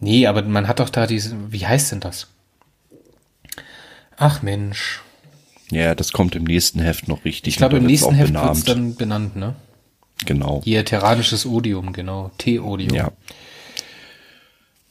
Nee, 0.01 0.27
aber 0.27 0.43
man 0.43 0.67
hat 0.69 0.81
doch 0.81 0.89
da 0.91 1.07
diese, 1.07 1.35
wie 1.53 1.67
heißt 1.67 1.93
denn 1.93 2.01
das? 2.01 2.29
Ach 4.17 4.43
Mensch. 4.43 5.03
Ja, 5.71 5.95
das 5.95 6.13
kommt 6.13 6.37
im 6.37 6.45
nächsten 6.45 6.81
Heft 6.81 7.09
noch 7.09 7.25
richtig. 7.25 7.55
Ich 7.55 7.59
glaube, 7.59 7.79
im 7.79 7.87
nächsten 7.87 8.15
Heft 8.15 8.33
wird 8.33 8.57
es 8.57 8.65
dann 8.65 8.95
benannt, 8.95 9.37
ne? 9.37 9.57
Genau. 10.25 10.63
Hier 10.65 10.85
terranisches 10.85 11.45
Odium, 11.45 11.93
genau. 11.93 12.31
T-Odium. 12.39 12.95
Ja. 12.95 13.11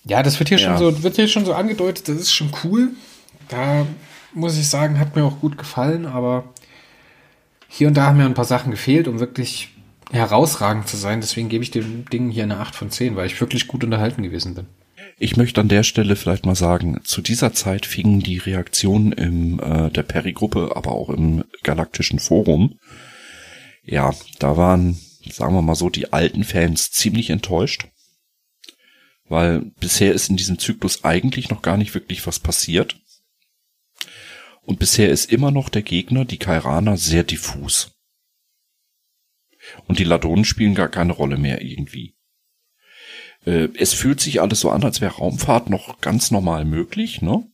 Ja, 0.04 0.22
das 0.22 0.38
wird 0.40 0.50
hier 0.50 0.60
Ja. 0.60 0.78
schon 0.78 0.78
so, 0.78 1.04
wird 1.04 1.16
hier 1.16 1.28
schon 1.28 1.46
so 1.46 1.54
angedeutet, 1.54 2.08
das 2.08 2.18
ist 2.18 2.34
schon 2.34 2.52
cool. 2.64 2.90
Da 3.48 3.88
muss 4.34 4.58
ich 4.58 4.68
sagen, 4.70 5.00
hat 5.00 5.16
mir 5.16 5.24
auch 5.24 5.40
gut 5.40 5.58
gefallen, 5.58 6.06
aber 6.06 6.44
hier 7.68 7.88
und 7.88 7.96
da 7.96 8.08
haben 8.08 8.18
mir 8.18 8.26
ein 8.26 8.34
paar 8.36 8.46
Sachen 8.46 8.70
gefehlt, 8.72 9.08
um 9.08 9.20
wirklich 9.20 9.70
herausragend 10.12 10.88
zu 10.88 10.98
sein. 10.98 11.22
Deswegen 11.22 11.50
gebe 11.50 11.64
ich 11.64 11.72
dem 11.72 12.06
Ding 12.06 12.30
hier 12.30 12.44
eine 12.44 12.58
8 12.58 12.76
von 12.76 12.92
10, 12.92 13.16
weil 13.16 13.26
ich 13.26 13.40
wirklich 13.42 13.68
gut 13.68 13.84
unterhalten 13.84 14.22
gewesen 14.22 14.54
bin. 14.54 14.68
Ich 15.18 15.38
möchte 15.38 15.62
an 15.62 15.70
der 15.70 15.84
Stelle 15.84 16.16
vielleicht 16.16 16.46
mal 16.46 16.56
sagen, 16.56 17.00
zu 17.04 17.22
dieser 17.22 17.54
Zeit 17.54 17.86
fingen 17.86 18.20
die 18.22 18.38
Reaktionen 18.38 19.14
im 19.14 19.60
äh, 19.60 19.90
der 19.90 20.04
Perry-Gruppe, 20.04 20.74
aber 20.76 20.92
auch 20.92 21.10
im 21.10 21.44
galaktischen 21.64 22.20
Forum. 22.20 22.80
Ja, 23.84 24.14
da 24.40 24.58
waren, 24.58 25.00
sagen 25.30 25.54
wir 25.54 25.62
mal 25.62 25.76
so, 25.76 25.90
die 25.90 26.12
alten 26.12 26.44
Fans 26.44 26.92
ziemlich 26.92 27.30
enttäuscht. 27.30 27.88
weil 29.28 29.62
bisher 29.80 30.14
ist 30.14 30.30
in 30.30 30.38
diesem 30.38 30.60
Zyklus 30.60 31.04
eigentlich 31.04 31.50
noch 31.50 31.62
gar 31.62 31.78
nicht 31.78 31.94
wirklich 31.94 32.26
was 32.28 32.40
passiert. 32.40 33.00
Und 34.62 34.80
bisher 34.80 35.10
ist 35.10 35.32
immer 35.32 35.52
noch 35.52 35.70
der 35.70 35.84
Gegner, 35.84 36.26
die 36.26 36.38
Kairaner, 36.38 36.98
sehr 36.98 37.24
diffus. 37.24 37.92
Und 39.88 40.00
die 40.00 40.04
Ladonen 40.04 40.46
spielen 40.46 40.76
gar 40.76 40.90
keine 40.90 41.14
Rolle 41.14 41.38
mehr 41.38 41.62
irgendwie. 41.62 42.15
Äh, 43.46 43.70
es 43.78 43.94
fühlt 43.94 44.20
sich 44.20 44.42
alles 44.42 44.60
so 44.60 44.70
an, 44.70 44.84
als 44.84 45.02
wäre 45.02 45.16
Raumfahrt 45.16 45.70
noch 45.70 46.02
ganz 46.02 46.32
normal 46.32 46.66
möglich, 46.66 47.22
ne? 47.22 47.46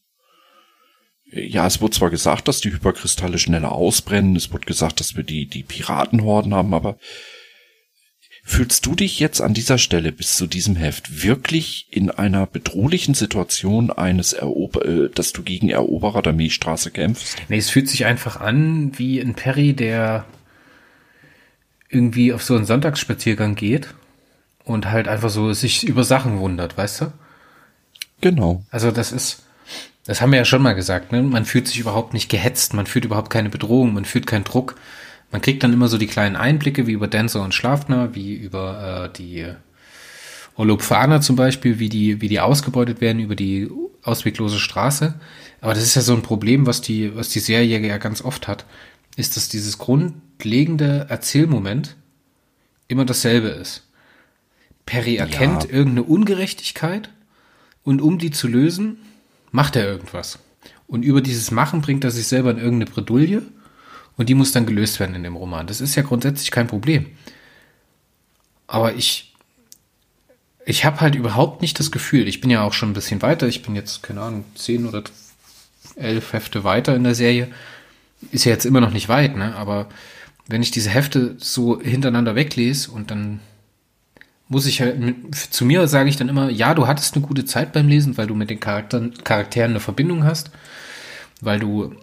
Ja, 1.34 1.66
es 1.66 1.80
wurde 1.80 1.96
zwar 1.96 2.10
gesagt, 2.10 2.50
dass 2.50 2.60
die 2.60 2.74
Hyperkristalle 2.74 3.40
schneller 3.40 3.72
ausbrennen, 3.72 4.36
es 4.36 4.52
wurde 4.52 4.66
gesagt, 4.66 5.00
dass 5.00 5.16
wir 5.16 5.24
die, 5.24 5.48
die 5.48 5.64
Piratenhorden 5.64 6.54
haben, 6.54 6.74
aber 6.74 6.98
fühlst 8.44 8.86
du 8.86 8.96
dich 8.96 9.20
jetzt 9.20 9.40
an 9.40 9.54
dieser 9.54 9.78
Stelle 9.78 10.12
bis 10.12 10.36
zu 10.36 10.46
diesem 10.46 10.76
Heft 10.76 11.24
wirklich 11.24 11.88
in 11.90 12.10
einer 12.10 12.48
bedrohlichen 12.48 13.14
Situation 13.14 13.92
eines 13.92 14.34
Erober 14.34 14.86
äh, 14.86 15.10
dass 15.10 15.32
du 15.32 15.42
gegen 15.44 15.70
Eroberer 15.70 16.22
der 16.22 16.34
Milchstraße 16.34 16.92
kämpfst? 16.92 17.38
Nee, 17.48 17.58
es 17.58 17.70
fühlt 17.70 17.88
sich 17.88 18.06
einfach 18.06 18.42
an 18.42 18.98
wie 18.98 19.22
ein 19.22 19.34
Perry, 19.34 19.74
der 19.74 20.26
irgendwie 21.88 22.34
auf 22.34 22.44
so 22.44 22.56
einen 22.56 22.66
Sonntagsspaziergang 22.66 23.56
geht 23.56 23.94
und 24.72 24.90
halt 24.90 25.08
einfach 25.08 25.30
so 25.30 25.54
sich 25.54 25.84
über 25.88 26.04
Sachen 26.04 26.40
wundert, 26.40 26.78
weißt 26.78 27.02
du? 27.02 27.14
Genau. 28.22 28.64
Also 28.72 28.92
das 28.92 29.12
ist, 29.12 29.44
das 30.06 30.22
haben 30.22 30.32
wir 30.32 30.40
ja 30.40 30.46
schon 30.46 30.62
mal 30.62 30.74
gesagt, 30.74 31.12
ne? 31.12 31.22
Man 31.22 31.46
fühlt 31.46 31.68
sich 31.68 31.80
überhaupt 31.80 32.14
nicht 32.14 32.30
gehetzt, 32.30 32.74
man 32.74 32.86
fühlt 32.86 33.06
überhaupt 33.06 33.30
keine 33.30 33.50
Bedrohung, 33.50 33.94
man 33.94 34.06
fühlt 34.06 34.28
keinen 34.28 34.44
Druck. 34.44 34.76
Man 35.32 35.42
kriegt 35.42 35.64
dann 35.64 35.74
immer 35.74 35.88
so 35.88 35.98
die 35.98 36.08
kleinen 36.08 36.36
Einblicke, 36.36 36.88
wie 36.88 36.92
über 36.92 37.08
Dancer 37.08 37.42
und 37.42 37.54
Schlafner, 37.54 38.16
wie 38.16 38.34
über 38.34 39.10
äh, 39.10 39.18
die 39.18 39.48
Olopfaner 40.56 41.22
zum 41.22 41.36
Beispiel, 41.36 41.80
wie 41.80 41.90
die, 41.90 42.22
wie 42.22 42.28
die 42.28 42.40
ausgebeutet 42.40 43.02
werden 43.02 43.20
über 43.20 43.36
die 43.36 43.70
ausweglose 44.04 44.60
Straße. 44.60 45.14
Aber 45.62 45.74
das 45.74 45.84
ist 45.84 45.96
ja 45.96 46.02
so 46.02 46.14
ein 46.14 46.24
Problem, 46.24 46.66
was 46.66 46.82
die, 46.82 47.16
was 47.16 47.30
die 47.30 47.40
Serie 47.40 47.80
ja 47.80 47.98
ganz 47.98 48.22
oft 48.22 48.48
hat, 48.48 48.66
ist, 49.16 49.38
dass 49.38 49.50
dieses 49.50 49.78
grundlegende 49.78 51.06
Erzählmoment 51.10 51.96
immer 52.88 53.06
dasselbe 53.06 53.48
ist. 53.50 53.88
Perry 54.86 55.18
erkennt 55.18 55.64
ja. 55.64 55.70
irgendeine 55.70 56.04
Ungerechtigkeit 56.04 57.10
und 57.84 58.02
um 58.02 58.18
die 58.18 58.32
zu 58.32 58.48
lösen, 58.48 58.98
macht 59.52 59.76
er 59.76 59.86
irgendwas. 59.86 60.40
Und 60.88 61.04
über 61.04 61.22
dieses 61.22 61.52
Machen 61.52 61.82
bringt 61.82 62.04
er 62.04 62.12
sich 62.12 62.28
selber 62.28 62.52
in 62.52 62.58
irgendeine 62.58 62.92
Bredouille 62.92 63.44
und 64.18 64.30
die 64.30 64.36
muss 64.36 64.52
dann 64.52 64.66
gelöst 64.66 65.00
werden 65.00 65.16
in 65.16 65.24
dem 65.24 65.36
Roman. 65.36 65.68
Das 65.68 65.82
ist 65.82 65.96
ja 65.96 66.04
grundsätzlich 66.04 66.52
kein 66.52 66.68
Problem. 66.68 67.06
Aber 68.68 68.94
ich, 68.94 69.34
ich 70.66 70.86
habe 70.86 71.02
halt 71.02 71.16
überhaupt 71.16 71.62
nicht 71.62 71.80
das 71.80 71.92
Gefühl, 71.92 72.28
ich 72.28 72.42
bin 72.42 72.50
ja 72.50 72.64
auch 72.64 72.74
schon 72.74 72.92
ein 72.92 72.94
bisschen 72.94 73.22
weiter, 73.22 73.48
ich 73.48 73.64
bin 73.64 73.76
jetzt, 73.76 74.04
keine 74.04 74.22
Ahnung, 74.22 74.46
zehn 74.56 74.86
oder 74.86 75.04
elf 75.96 76.34
Hefte 76.34 76.64
weiter 76.64 76.96
in 76.96 77.04
der 77.04 77.16
Serie. 77.16 77.50
Ist 78.32 78.46
ja 78.46 78.52
jetzt 78.52 78.66
immer 78.66 78.82
noch 78.82 78.92
nicht 78.92 79.10
weit, 79.10 79.36
ne? 79.36 79.56
Aber 79.56 79.90
wenn 80.48 80.62
ich 80.62 80.72
diese 80.72 80.90
Hefte 80.90 81.36
so 81.38 81.82
hintereinander 81.82 82.36
weglese 82.36 82.92
und 82.92 83.12
dann 83.12 83.40
muss 84.52 84.66
ich 84.66 84.82
halt, 84.82 84.98
zu 85.34 85.64
mir 85.64 85.88
sage 85.88 86.10
ich 86.10 86.18
dann 86.18 86.28
immer, 86.28 86.50
ja, 86.50 86.74
du 86.74 86.86
hattest 86.86 87.16
eine 87.16 87.26
gute 87.26 87.46
Zeit 87.46 87.72
beim 87.72 87.88
Lesen, 87.88 88.18
weil 88.18 88.28
du 88.28 88.36
mit 88.36 88.50
den 88.50 88.60
Charakteren, 88.60 89.14
Charakteren 89.24 89.72
eine 89.72 89.80
Verbindung 89.80 90.26
hast, 90.26 90.52
weil 91.40 91.58
du 91.58 91.96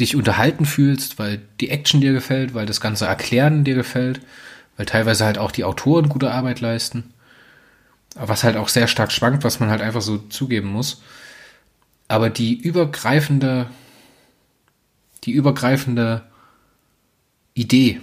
dich 0.00 0.16
unterhalten 0.16 0.66
fühlst, 0.66 1.20
weil 1.20 1.40
die 1.60 1.70
Action 1.70 2.00
dir 2.00 2.12
gefällt, 2.12 2.54
weil 2.54 2.66
das 2.66 2.80
ganze 2.80 3.06
Erklären 3.06 3.62
dir 3.62 3.76
gefällt, 3.76 4.20
weil 4.76 4.86
teilweise 4.86 5.24
halt 5.24 5.38
auch 5.38 5.52
die 5.52 5.62
Autoren 5.62 6.08
gute 6.08 6.32
Arbeit 6.32 6.60
leisten. 6.60 7.14
Was 8.16 8.42
halt 8.42 8.56
auch 8.56 8.68
sehr 8.68 8.88
stark 8.88 9.12
schwankt, 9.12 9.44
was 9.44 9.60
man 9.60 9.70
halt 9.70 9.80
einfach 9.80 10.02
so 10.02 10.18
zugeben 10.18 10.72
muss. 10.72 11.02
Aber 12.08 12.30
die 12.30 12.60
übergreifende, 12.60 13.68
die 15.22 15.30
übergreifende 15.30 16.22
Idee 17.54 18.00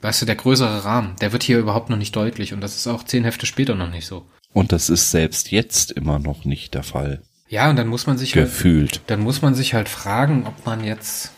weißt 0.00 0.22
du, 0.22 0.26
der 0.26 0.36
größere 0.36 0.84
Rahmen, 0.84 1.16
der 1.20 1.32
wird 1.32 1.42
hier 1.42 1.58
überhaupt 1.58 1.90
noch 1.90 1.96
nicht 1.96 2.14
deutlich 2.14 2.52
und 2.52 2.60
das 2.60 2.76
ist 2.76 2.86
auch 2.86 3.04
zehn 3.04 3.24
Hefte 3.24 3.46
später 3.46 3.74
noch 3.74 3.90
nicht 3.90 4.06
so. 4.06 4.26
Und 4.52 4.72
das 4.72 4.90
ist 4.90 5.10
selbst 5.10 5.50
jetzt 5.50 5.92
immer 5.92 6.18
noch 6.18 6.44
nicht 6.44 6.74
der 6.74 6.82
Fall. 6.82 7.22
Ja, 7.48 7.70
und 7.70 7.76
dann 7.76 7.88
muss 7.88 8.06
man 8.06 8.18
sich 8.18 8.34
halt 8.34 8.46
gefühlt. 8.46 8.92
Halt, 8.92 9.02
dann 9.06 9.20
muss 9.20 9.42
man 9.42 9.54
sich 9.54 9.74
halt 9.74 9.88
fragen, 9.88 10.46
ob 10.46 10.66
man 10.66 10.84
jetzt 10.84 11.32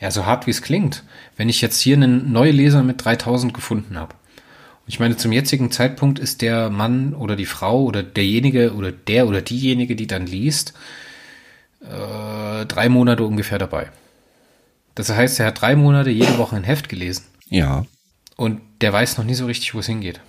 ja 0.00 0.10
so 0.10 0.26
hart 0.26 0.46
wie 0.46 0.50
es 0.50 0.62
klingt, 0.62 1.04
wenn 1.36 1.48
ich 1.48 1.60
jetzt 1.60 1.80
hier 1.80 1.96
einen 1.96 2.32
neuen 2.32 2.56
Leser 2.56 2.82
mit 2.82 3.04
3000 3.04 3.54
gefunden 3.54 3.98
habe. 3.98 4.14
Ich 4.86 4.98
meine, 4.98 5.16
zum 5.16 5.32
jetzigen 5.32 5.70
Zeitpunkt 5.70 6.18
ist 6.18 6.42
der 6.42 6.68
Mann 6.70 7.14
oder 7.14 7.36
die 7.36 7.46
Frau 7.46 7.84
oder 7.84 8.02
derjenige 8.02 8.74
oder 8.74 8.90
der 8.90 9.28
oder 9.28 9.40
diejenige, 9.40 9.94
die 9.94 10.08
dann 10.08 10.26
liest, 10.26 10.74
äh, 11.80 12.66
drei 12.66 12.88
Monate 12.88 13.24
ungefähr 13.24 13.58
dabei. 13.58 13.90
Das 14.94 15.10
heißt, 15.10 15.40
er 15.40 15.46
hat 15.46 15.60
drei 15.60 15.76
Monate 15.76 16.10
jede 16.10 16.38
Woche 16.38 16.56
ein 16.56 16.64
Heft 16.64 16.88
gelesen. 16.88 17.24
Ja. 17.48 17.86
Und 18.36 18.60
der 18.80 18.92
weiß 18.92 19.18
noch 19.18 19.24
nie 19.24 19.34
so 19.34 19.46
richtig, 19.46 19.74
wo 19.74 19.78
es 19.78 19.86
hingeht. 19.86 20.20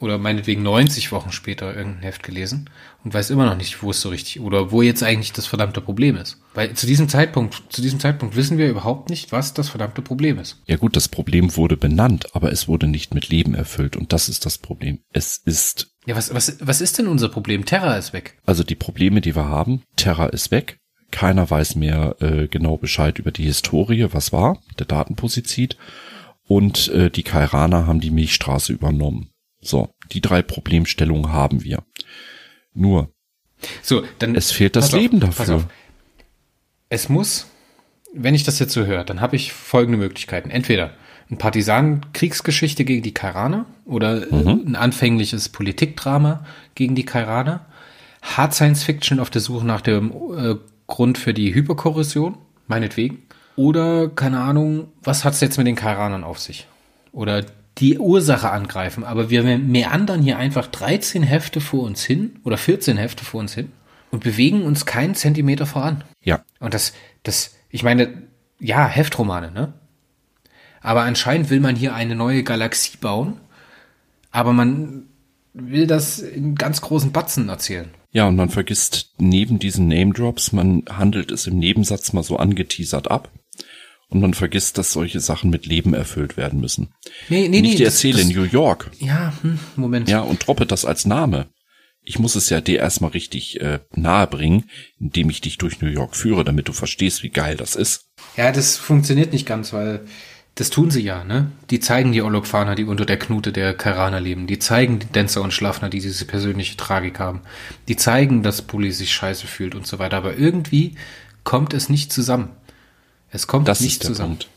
Oder 0.00 0.18
meinetwegen 0.18 0.62
90 0.62 1.12
Wochen 1.12 1.32
später 1.32 1.74
irgendein 1.74 2.02
Heft 2.02 2.22
gelesen 2.22 2.68
und 3.04 3.14
weiß 3.14 3.30
immer 3.30 3.46
noch 3.46 3.56
nicht, 3.56 3.82
wo 3.82 3.90
es 3.90 4.00
so 4.00 4.08
richtig 4.08 4.40
oder 4.40 4.70
wo 4.70 4.82
jetzt 4.82 5.02
eigentlich 5.02 5.32
das 5.32 5.46
verdammte 5.46 5.80
Problem 5.80 6.16
ist. 6.16 6.40
Weil 6.52 6.74
zu 6.74 6.86
diesem 6.86 7.08
Zeitpunkt, 7.08 7.62
zu 7.70 7.80
diesem 7.80 8.00
Zeitpunkt 8.00 8.36
wissen 8.36 8.58
wir 8.58 8.68
überhaupt 8.68 9.08
nicht, 9.08 9.32
was 9.32 9.54
das 9.54 9.68
verdammte 9.68 10.02
Problem 10.02 10.38
ist. 10.38 10.60
Ja 10.66 10.76
gut, 10.76 10.96
das 10.96 11.08
Problem 11.08 11.56
wurde 11.56 11.76
benannt, 11.76 12.34
aber 12.34 12.52
es 12.52 12.68
wurde 12.68 12.86
nicht 12.86 13.14
mit 13.14 13.28
Leben 13.28 13.54
erfüllt 13.54 13.96
und 13.96 14.12
das 14.12 14.28
ist 14.28 14.44
das 14.44 14.58
Problem. 14.58 14.98
Es 15.12 15.38
ist. 15.38 15.94
Ja, 16.06 16.16
was, 16.16 16.34
was, 16.34 16.58
was 16.60 16.80
ist 16.80 16.98
denn 16.98 17.06
unser 17.06 17.28
Problem? 17.28 17.64
Terra 17.64 17.96
ist 17.96 18.12
weg. 18.12 18.36
Also 18.44 18.64
die 18.64 18.74
Probleme, 18.74 19.20
die 19.20 19.36
wir 19.36 19.48
haben, 19.48 19.82
Terra 19.96 20.26
ist 20.26 20.50
weg. 20.50 20.78
Keiner 21.10 21.48
weiß 21.48 21.76
mehr 21.76 22.16
äh, 22.20 22.48
genau 22.48 22.76
Bescheid 22.76 23.18
über 23.18 23.30
die 23.30 23.44
Historie, 23.44 24.08
was 24.12 24.32
war, 24.32 24.60
der 24.78 24.86
Datenposizid. 24.86 25.76
Und 26.46 26.88
äh, 26.88 27.10
die 27.10 27.22
Kairaner 27.22 27.86
haben 27.86 28.00
die 28.00 28.10
Milchstraße 28.10 28.72
übernommen. 28.72 29.30
So, 29.60 29.94
die 30.12 30.20
drei 30.20 30.42
Problemstellungen 30.42 31.32
haben 31.32 31.64
wir. 31.64 31.84
Nur, 32.74 33.14
so, 33.82 34.04
dann 34.18 34.34
es 34.34 34.52
fehlt 34.52 34.76
das 34.76 34.92
Leben 34.92 35.22
auf, 35.22 35.36
dafür. 35.36 35.68
Es 36.88 37.08
muss, 37.08 37.46
wenn 38.12 38.34
ich 38.34 38.44
das 38.44 38.58
jetzt 38.58 38.72
so 38.72 38.84
höre, 38.84 39.04
dann 39.04 39.20
habe 39.20 39.36
ich 39.36 39.52
folgende 39.52 39.98
Möglichkeiten. 39.98 40.50
Entweder 40.50 40.92
ein 41.30 41.38
Partisanenkriegsgeschichte 41.38 42.84
gegen 42.84 43.02
die 43.02 43.14
Kairaner 43.14 43.66
oder 43.84 44.30
äh, 44.30 44.34
mhm. 44.34 44.64
ein 44.66 44.76
anfängliches 44.76 45.48
Politikdrama 45.48 46.44
gegen 46.74 46.94
die 46.94 47.04
Kairaner. 47.04 47.66
Hard 48.22 48.54
Science 48.54 48.84
Fiction 48.84 49.20
auf 49.20 49.30
der 49.30 49.40
Suche 49.40 49.66
nach 49.66 49.80
dem 49.80 50.12
äh, 50.36 50.56
Grund 50.86 51.18
für 51.18 51.34
die 51.34 51.54
Hyperkorrosion, 51.54 52.36
meinetwegen. 52.66 53.22
Oder, 53.56 54.08
keine 54.08 54.40
Ahnung, 54.40 54.88
was 55.02 55.24
hat 55.24 55.34
es 55.34 55.40
jetzt 55.40 55.58
mit 55.58 55.66
den 55.66 55.76
Kairanern 55.76 56.24
auf 56.24 56.40
sich? 56.40 56.66
Oder 57.12 57.44
die 57.78 57.98
Ursache 57.98 58.50
angreifen. 58.50 59.04
Aber 59.04 59.30
wir 59.30 59.42
meandern 59.42 60.22
hier 60.22 60.38
einfach 60.38 60.66
13 60.66 61.22
Hefte 61.22 61.60
vor 61.60 61.84
uns 61.84 62.04
hin 62.04 62.38
oder 62.44 62.56
14 62.56 62.96
Hefte 62.96 63.24
vor 63.24 63.40
uns 63.40 63.54
hin 63.54 63.72
und 64.10 64.22
bewegen 64.22 64.62
uns 64.62 64.86
keinen 64.86 65.14
Zentimeter 65.14 65.66
voran. 65.66 66.04
Ja. 66.22 66.44
Und 66.60 66.74
das, 66.74 66.92
das, 67.22 67.56
ich 67.70 67.82
meine, 67.82 68.22
ja, 68.60 68.86
Heftromane, 68.86 69.50
ne? 69.50 69.72
Aber 70.80 71.02
anscheinend 71.02 71.48
will 71.50 71.60
man 71.60 71.76
hier 71.76 71.94
eine 71.94 72.14
neue 72.14 72.42
Galaxie 72.44 72.98
bauen, 72.98 73.40
aber 74.30 74.52
man 74.52 75.06
will 75.54 75.86
das 75.86 76.18
in 76.18 76.56
ganz 76.56 76.82
großen 76.82 77.10
Batzen 77.10 77.48
erzählen. 77.48 77.90
Ja, 78.14 78.28
und 78.28 78.36
man 78.36 78.48
vergisst 78.48 79.10
neben 79.18 79.58
diesen 79.58 79.88
Name 79.88 80.12
Drops, 80.12 80.52
man 80.52 80.84
handelt 80.88 81.32
es 81.32 81.48
im 81.48 81.58
Nebensatz 81.58 82.12
mal 82.12 82.22
so 82.22 82.36
angeteasert 82.36 83.10
ab. 83.10 83.30
Und 84.08 84.20
man 84.20 84.34
vergisst, 84.34 84.78
dass 84.78 84.92
solche 84.92 85.18
Sachen 85.18 85.50
mit 85.50 85.66
Leben 85.66 85.94
erfüllt 85.94 86.36
werden 86.36 86.60
müssen. 86.60 86.94
Nee, 87.28 87.48
nee, 87.48 87.60
Nicht 87.60 87.62
nee. 87.62 87.74
Ich 87.74 87.80
erzähle 87.80 88.18
das, 88.22 88.28
New 88.28 88.44
York. 88.44 88.92
Ja, 89.00 89.32
hm, 89.42 89.58
Moment. 89.74 90.08
Ja, 90.08 90.20
und 90.20 90.46
droppe 90.46 90.64
das 90.64 90.84
als 90.84 91.06
Name. 91.06 91.48
Ich 92.02 92.20
muss 92.20 92.36
es 92.36 92.50
ja 92.50 92.60
dir 92.60 92.78
erstmal 92.78 93.10
richtig 93.10 93.60
äh, 93.60 93.80
nahe 93.96 94.28
bringen, 94.28 94.70
indem 95.00 95.30
ich 95.30 95.40
dich 95.40 95.58
durch 95.58 95.80
New 95.80 95.88
York 95.88 96.14
führe, 96.14 96.44
damit 96.44 96.68
du 96.68 96.72
verstehst, 96.72 97.24
wie 97.24 97.30
geil 97.30 97.56
das 97.56 97.74
ist. 97.74 98.04
Ja, 98.36 98.52
das 98.52 98.76
funktioniert 98.76 99.32
nicht 99.32 99.46
ganz, 99.46 99.72
weil 99.72 100.04
das 100.54 100.70
tun 100.70 100.90
sie 100.90 101.02
ja, 101.02 101.24
ne? 101.24 101.50
Die 101.70 101.80
zeigen 101.80 102.12
die 102.12 102.22
Olokfaner, 102.22 102.76
die 102.76 102.84
unter 102.84 103.04
der 103.04 103.18
Knute 103.18 103.52
der 103.52 103.74
Karaner 103.74 104.20
leben. 104.20 104.46
Die 104.46 104.60
zeigen 104.60 105.00
die 105.00 105.10
Dancer 105.10 105.42
und 105.42 105.52
Schlafner, 105.52 105.88
die 105.88 106.00
diese 106.00 106.24
persönliche 106.26 106.76
Tragik 106.76 107.18
haben. 107.18 107.42
Die 107.88 107.96
zeigen, 107.96 108.44
dass 108.44 108.62
Bully 108.62 108.92
sich 108.92 109.12
scheiße 109.12 109.48
fühlt 109.48 109.74
und 109.74 109.86
so 109.86 109.98
weiter. 109.98 110.16
Aber 110.16 110.36
irgendwie 110.36 110.94
kommt 111.42 111.74
es 111.74 111.88
nicht 111.88 112.12
zusammen. 112.12 112.50
Es 113.30 113.48
kommt 113.48 113.66
das 113.66 113.80
nicht 113.80 114.04
zusammen. 114.04 114.38
Punkt. 114.38 114.48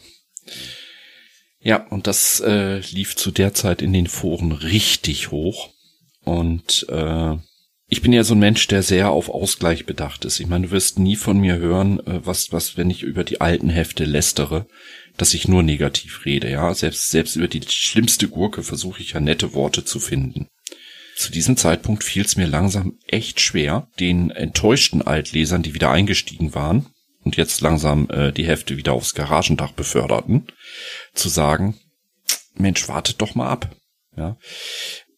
Ja, 1.60 1.88
und 1.88 2.06
das 2.06 2.40
äh, 2.42 2.80
lief 2.80 3.16
zu 3.16 3.32
der 3.32 3.56
Zeit 3.56 3.82
in 3.82 3.92
den 3.92 4.08
Foren 4.08 4.52
richtig 4.52 5.32
hoch. 5.32 5.72
Und 6.24 6.86
äh, 6.90 7.38
ich 7.90 8.02
bin 8.02 8.14
ja 8.14 8.24
so 8.24 8.36
ein 8.36 8.40
Mensch, 8.40 8.68
der 8.68 8.84
sehr 8.84 9.10
auf 9.10 9.30
Ausgleich 9.30 9.86
bedacht 9.86 10.26
ist. 10.26 10.40
Ich 10.40 10.48
meine, 10.48 10.68
du 10.68 10.72
wirst 10.72 11.00
nie 11.00 11.16
von 11.16 11.40
mir 11.40 11.58
hören, 11.58 12.00
äh, 12.06 12.20
was, 12.24 12.52
was, 12.52 12.78
wenn 12.78 12.90
ich 12.90 13.02
über 13.02 13.24
die 13.24 13.42
alten 13.42 13.70
Hefte 13.70 14.06
lästere, 14.06 14.68
dass 15.18 15.34
ich 15.34 15.48
nur 15.48 15.64
negativ 15.64 16.26
rede, 16.26 16.50
ja. 16.50 16.74
Selbst, 16.74 17.10
selbst 17.10 17.36
über 17.36 17.48
die 17.48 17.62
schlimmste 17.68 18.28
Gurke 18.28 18.64
versuche 18.64 19.02
ich 19.02 19.12
ja 19.12 19.20
nette 19.20 19.54
Worte 19.54 19.84
zu 19.84 20.00
finden. 20.00 20.48
zu 21.16 21.32
diesem 21.32 21.58
Zeitpunkt 21.58 22.04
fiel 22.04 22.24
es 22.24 22.36
mir 22.36 22.46
langsam 22.46 23.00
echt 23.08 23.40
schwer, 23.40 23.88
den 24.00 24.30
enttäuschten 24.30 25.02
Altlesern, 25.02 25.64
die 25.64 25.74
wieder 25.74 25.90
eingestiegen 25.90 26.54
waren 26.54 26.86
und 27.24 27.38
jetzt 27.38 27.62
langsam 27.62 28.08
äh, 28.10 28.32
die 28.32 28.46
Hefte 28.46 28.78
wieder 28.78 28.94
aufs 28.94 29.16
Garagendach 29.16 29.72
beförderten, 29.72 30.48
zu 31.14 31.28
sagen, 31.28 31.76
Mensch, 32.56 32.88
wartet 32.88 33.22
doch 33.22 33.36
mal 33.36 33.50
ab. 33.50 33.76
Ja. 34.16 34.38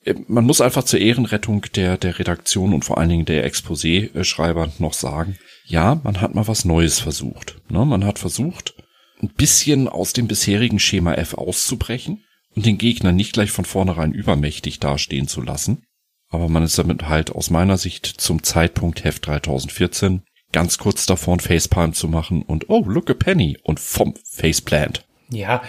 Äh, 0.03 0.15
man 0.27 0.45
muss 0.45 0.61
einfach 0.61 0.83
zur 0.83 0.99
Ehrenrettung 0.99 1.65
der, 1.75 1.97
der 1.97 2.17
Redaktion 2.19 2.73
und 2.73 2.85
vor 2.85 2.97
allen 2.97 3.09
Dingen 3.09 3.25
der 3.25 3.45
Exposé-Schreiber 3.45 4.71
noch 4.79 4.93
sagen, 4.93 5.37
ja, 5.65 6.01
man 6.03 6.21
hat 6.21 6.33
mal 6.33 6.47
was 6.47 6.65
Neues 6.65 6.99
versucht. 6.99 7.61
Ne? 7.69 7.85
Man 7.85 8.05
hat 8.05 8.19
versucht, 8.19 8.73
ein 9.21 9.29
bisschen 9.29 9.87
aus 9.87 10.13
dem 10.13 10.27
bisherigen 10.27 10.79
Schema 10.79 11.13
F 11.13 11.33
auszubrechen 11.33 12.23
und 12.55 12.65
den 12.65 12.77
Gegner 12.77 13.11
nicht 13.11 13.33
gleich 13.33 13.51
von 13.51 13.65
vornherein 13.65 14.13
übermächtig 14.13 14.79
dastehen 14.79 15.27
zu 15.27 15.41
lassen. 15.41 15.83
Aber 16.29 16.47
man 16.47 16.63
ist 16.63 16.77
damit 16.77 17.07
halt 17.07 17.31
aus 17.31 17.49
meiner 17.49 17.77
Sicht 17.77 18.05
zum 18.05 18.43
Zeitpunkt 18.43 19.03
Heft 19.03 19.27
3014 19.27 20.21
ganz 20.51 20.77
kurz 20.77 21.05
davor, 21.05 21.35
ein 21.35 21.39
Facepalm 21.39 21.93
zu 21.93 22.07
machen 22.07 22.41
und 22.41 22.69
oh, 22.69 22.83
look 22.87 23.09
a 23.09 23.13
penny 23.13 23.57
und 23.63 23.79
vom 23.79 24.15
Faceplant. 24.23 25.05
Ja, 25.29 25.61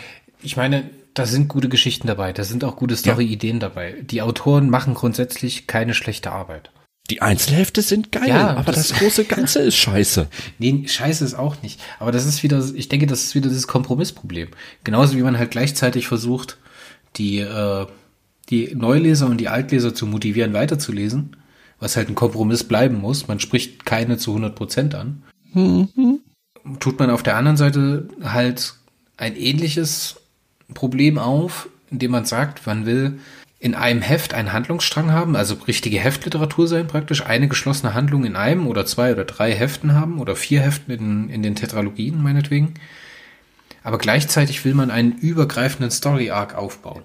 ich 0.42 0.56
meine, 0.56 0.88
da 1.14 1.26
sind 1.26 1.48
gute 1.48 1.68
Geschichten 1.68 2.06
dabei, 2.06 2.32
da 2.32 2.44
sind 2.44 2.64
auch 2.64 2.76
gute 2.76 2.96
Story-Ideen 2.96 3.56
ja. 3.56 3.68
dabei. 3.68 3.96
Die 4.02 4.22
Autoren 4.22 4.70
machen 4.70 4.94
grundsätzlich 4.94 5.66
keine 5.66 5.94
schlechte 5.94 6.32
Arbeit. 6.32 6.70
Die 7.10 7.20
Einzelhefte 7.22 7.82
sind 7.82 8.12
geil, 8.12 8.28
ja, 8.28 8.56
aber 8.56 8.72
das, 8.72 8.88
das, 8.88 8.98
große 8.98 9.24
Ganze 9.24 9.58
ist 9.62 9.76
scheiße. 9.76 10.28
Nee, 10.58 10.86
scheiße 10.86 11.24
ist 11.24 11.34
auch 11.34 11.60
nicht. 11.60 11.80
Aber 11.98 12.12
das 12.12 12.24
ist 12.24 12.44
wieder, 12.44 12.64
ich 12.74 12.88
denke, 12.88 13.08
das 13.08 13.24
ist 13.24 13.34
wieder 13.34 13.48
dieses 13.48 13.66
Kompromissproblem. 13.66 14.48
Genauso 14.84 15.16
wie 15.16 15.22
man 15.22 15.36
halt 15.36 15.50
gleichzeitig 15.50 16.06
versucht, 16.06 16.56
die, 17.16 17.40
äh, 17.40 17.86
die 18.48 18.74
Neuleser 18.76 19.26
und 19.26 19.38
die 19.38 19.48
Altleser 19.48 19.92
zu 19.92 20.06
motivieren, 20.06 20.52
weiterzulesen, 20.52 21.36
was 21.80 21.96
halt 21.96 22.08
ein 22.08 22.14
Kompromiss 22.14 22.62
bleiben 22.62 23.00
muss. 23.00 23.26
Man 23.26 23.40
spricht 23.40 23.84
keine 23.84 24.16
zu 24.16 24.30
100 24.30 24.54
Prozent 24.54 24.94
an. 24.94 25.24
Mhm. 25.52 26.20
Tut 26.78 27.00
man 27.00 27.10
auf 27.10 27.24
der 27.24 27.36
anderen 27.36 27.56
Seite 27.56 28.08
halt 28.22 28.74
ein 29.16 29.34
ähnliches 29.34 30.16
Problem 30.74 31.18
auf, 31.18 31.68
indem 31.90 32.12
man 32.12 32.24
sagt, 32.24 32.64
man 32.66 32.86
will 32.86 33.18
in 33.62 33.74
einem 33.74 34.00
Heft 34.00 34.32
einen 34.32 34.54
Handlungsstrang 34.54 35.12
haben, 35.12 35.36
also 35.36 35.54
richtige 35.54 36.00
Heftliteratur 36.00 36.66
sein 36.66 36.86
praktisch, 36.86 37.26
eine 37.26 37.46
geschlossene 37.46 37.92
Handlung 37.92 38.24
in 38.24 38.34
einem 38.34 38.66
oder 38.66 38.86
zwei 38.86 39.12
oder 39.12 39.26
drei 39.26 39.54
Heften 39.54 39.94
haben 39.94 40.18
oder 40.18 40.34
vier 40.34 40.62
Heften 40.62 40.94
in, 40.94 41.28
in 41.28 41.42
den 41.42 41.54
Tetralogien 41.54 42.22
meinetwegen. 42.22 42.74
Aber 43.82 43.98
gleichzeitig 43.98 44.64
will 44.64 44.72
man 44.72 44.90
einen 44.90 45.12
übergreifenden 45.12 45.90
Story-Arc 45.90 46.54
aufbauen. 46.54 47.02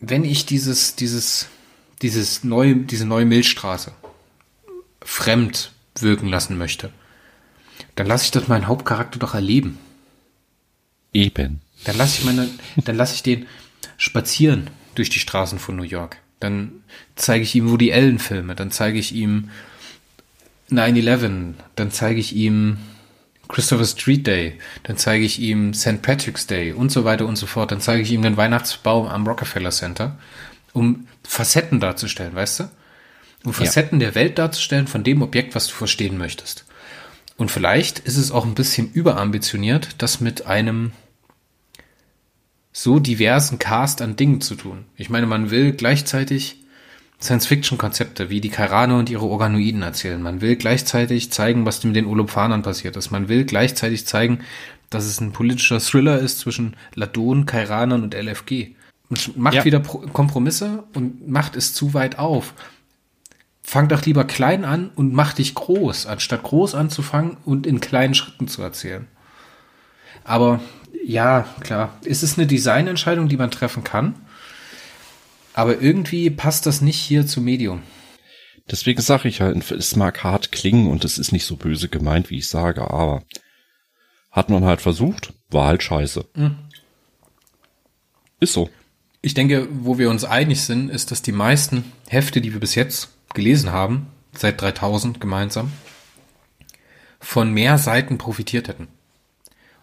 Wenn 0.00 0.24
ich 0.24 0.44
dieses, 0.44 0.96
dieses, 0.96 1.46
dieses 2.02 2.42
neue, 2.42 2.74
diese 2.74 3.06
neue 3.06 3.24
Milchstraße 3.24 3.92
fremd 5.04 5.70
wirken 6.00 6.28
lassen 6.28 6.58
möchte, 6.58 6.90
dann 7.94 8.08
lasse 8.08 8.24
ich 8.24 8.30
das 8.32 8.48
meinen 8.48 8.66
Hauptcharakter 8.66 9.20
doch 9.20 9.34
erleben. 9.34 9.78
Eben. 11.12 11.60
Dann 11.84 11.96
lasse 11.96 12.18
ich 12.18 12.24
meine, 12.24 12.48
dann 12.76 12.96
lasse 12.96 13.14
ich 13.14 13.22
den 13.22 13.46
spazieren 13.96 14.68
durch 14.94 15.10
die 15.10 15.18
Straßen 15.18 15.58
von 15.58 15.76
New 15.76 15.82
York. 15.82 16.18
Dann 16.40 16.72
zeige 17.16 17.42
ich 17.42 17.54
ihm 17.54 17.70
Woody 17.70 17.92
Allen 17.92 18.18
Filme, 18.18 18.54
dann 18.54 18.70
zeige 18.70 18.98
ich 18.98 19.14
ihm 19.14 19.50
9-11, 20.70 21.54
dann 21.76 21.90
zeige 21.90 22.20
ich 22.20 22.34
ihm 22.34 22.78
Christopher 23.48 23.84
Street 23.84 24.26
Day, 24.26 24.58
dann 24.84 24.96
zeige 24.96 25.24
ich 25.24 25.38
ihm 25.38 25.74
St. 25.74 26.02
Patrick's 26.02 26.46
Day 26.46 26.72
und 26.72 26.90
so 26.90 27.04
weiter 27.04 27.26
und 27.26 27.36
so 27.36 27.46
fort. 27.46 27.70
Dann 27.70 27.80
zeige 27.80 28.02
ich 28.02 28.10
ihm 28.10 28.22
den 28.22 28.36
Weihnachtsbaum 28.36 29.06
am 29.06 29.26
Rockefeller 29.26 29.70
Center, 29.70 30.18
um 30.72 31.06
Facetten 31.22 31.80
darzustellen, 31.80 32.34
weißt 32.34 32.60
du? 32.60 32.70
Um 33.44 33.52
Facetten 33.52 34.00
ja. 34.00 34.06
der 34.06 34.14
Welt 34.14 34.38
darzustellen 34.38 34.86
von 34.86 35.04
dem 35.04 35.20
Objekt, 35.20 35.54
was 35.54 35.66
du 35.66 35.74
verstehen 35.74 36.16
möchtest. 36.16 36.64
Und 37.36 37.50
vielleicht 37.50 37.98
ist 37.98 38.16
es 38.16 38.30
auch 38.30 38.44
ein 38.44 38.54
bisschen 38.54 38.90
überambitioniert, 38.92 39.96
das 39.98 40.20
mit 40.20 40.46
einem 40.46 40.92
so 42.76 42.98
diversen 42.98 43.58
Cast 43.58 44.02
an 44.02 44.16
Dingen 44.16 44.40
zu 44.40 44.56
tun. 44.56 44.84
Ich 44.96 45.08
meine, 45.08 45.26
man 45.26 45.50
will 45.50 45.72
gleichzeitig 45.72 46.58
Science-Fiction-Konzepte 47.22 48.28
wie 48.30 48.40
die 48.40 48.50
Kairane 48.50 48.98
und 48.98 49.08
ihre 49.08 49.24
Organoiden 49.24 49.82
erzählen. 49.82 50.20
Man 50.20 50.40
will 50.40 50.56
gleichzeitig 50.56 51.30
zeigen, 51.30 51.64
was 51.64 51.84
mit 51.84 51.94
den 51.94 52.06
Olophanern 52.06 52.62
passiert 52.62 52.96
ist. 52.96 53.12
Man 53.12 53.28
will 53.28 53.44
gleichzeitig 53.44 54.06
zeigen, 54.06 54.40
dass 54.90 55.06
es 55.06 55.20
ein 55.20 55.32
politischer 55.32 55.78
Thriller 55.78 56.18
ist 56.18 56.40
zwischen 56.40 56.76
Ladon, 56.94 57.46
Kairanern 57.46 58.02
und 58.02 58.12
LFG. 58.12 58.74
Man 59.08 59.20
macht 59.36 59.54
ja. 59.54 59.64
wieder 59.64 59.80
Kompromisse 59.80 60.82
und 60.94 61.28
macht 61.28 61.54
es 61.54 61.74
zu 61.74 61.94
weit 61.94 62.18
auf. 62.18 62.54
Fang 63.62 63.88
doch 63.88 64.04
lieber 64.04 64.24
klein 64.24 64.64
an 64.64 64.90
und 64.96 65.14
mach 65.14 65.32
dich 65.32 65.54
groß, 65.54 66.06
anstatt 66.06 66.42
groß 66.42 66.74
anzufangen 66.74 67.36
und 67.44 67.66
in 67.66 67.80
kleinen 67.80 68.14
Schritten 68.14 68.48
zu 68.48 68.62
erzählen. 68.62 69.06
Aber 70.24 70.60
ja, 71.04 71.46
klar. 71.60 71.98
Es 72.04 72.22
ist 72.22 72.38
eine 72.38 72.46
Designentscheidung, 72.46 73.28
die 73.28 73.36
man 73.36 73.50
treffen 73.50 73.84
kann. 73.84 74.14
Aber 75.52 75.80
irgendwie 75.80 76.30
passt 76.30 76.66
das 76.66 76.80
nicht 76.80 76.98
hier 76.98 77.26
zum 77.26 77.44
Medium. 77.44 77.82
Deswegen 78.70 79.02
sage 79.02 79.28
ich 79.28 79.42
halt, 79.42 79.70
es 79.70 79.94
mag 79.94 80.24
hart 80.24 80.50
klingen 80.50 80.90
und 80.90 81.04
es 81.04 81.18
ist 81.18 81.32
nicht 81.32 81.44
so 81.44 81.56
böse 81.56 81.88
gemeint, 81.88 82.30
wie 82.30 82.38
ich 82.38 82.48
sage, 82.48 82.90
aber 82.90 83.22
hat 84.30 84.48
man 84.48 84.64
halt 84.64 84.80
versucht, 84.80 85.34
war 85.50 85.66
halt 85.66 85.82
scheiße. 85.82 86.24
Mhm. 86.34 86.56
Ist 88.40 88.54
so. 88.54 88.70
Ich 89.20 89.34
denke, 89.34 89.68
wo 89.70 89.98
wir 89.98 90.08
uns 90.08 90.24
einig 90.24 90.62
sind, 90.62 90.88
ist, 90.88 91.10
dass 91.10 91.22
die 91.22 91.32
meisten 91.32 91.84
Hefte, 92.08 92.40
die 92.40 92.52
wir 92.52 92.60
bis 92.60 92.74
jetzt 92.74 93.10
gelesen 93.34 93.70
haben, 93.70 94.06
seit 94.32 94.60
3000 94.60 95.20
gemeinsam, 95.20 95.70
von 97.20 97.52
mehr 97.52 97.76
Seiten 97.78 98.18
profitiert 98.18 98.68
hätten 98.68 98.88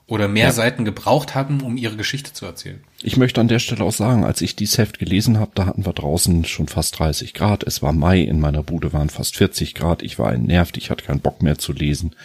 oder 0.08 0.28
mehr 0.28 0.48
ja. 0.48 0.52
Seiten 0.52 0.86
gebraucht 0.86 1.36
hatten, 1.36 1.62
um 1.62 1.78
ihre 1.78 1.96
Geschichte 1.96 2.34
zu 2.34 2.46
erzählen. 2.46 2.84
Ich 3.02 3.18
möchte 3.18 3.40
an 3.40 3.48
der 3.48 3.60
Stelle 3.60 3.84
auch 3.84 3.94
sagen, 3.94 4.26
als 4.26 4.42
ich 4.42 4.56
dieses 4.56 4.78
Heft 4.78 5.00
gelesen 5.00 5.40
habe, 5.40 5.52
da 5.56 5.66
hatten 5.66 5.86
wir 5.86 5.94
draußen 5.94 6.46
schon 6.46 6.68
fast 6.68 7.00
30 7.00 7.34
Grad. 7.34 7.64
Es 7.64 7.82
war 7.82 7.94
Mai, 7.94 8.22
in 8.22 8.40
meiner 8.40 8.64
Bude 8.64 8.94
waren 8.94 9.10
fast 9.10 9.38
40 9.38 9.74
Grad. 9.74 10.02
Ich 10.04 10.20
war 10.20 10.34
entnervt, 10.34 10.78
ich 10.78 10.90
hatte 10.90 11.06
keinen 11.06 11.22
Bock 11.22 11.42
mehr 11.42 11.58
zu 11.58 11.74
lesen. 11.74 12.16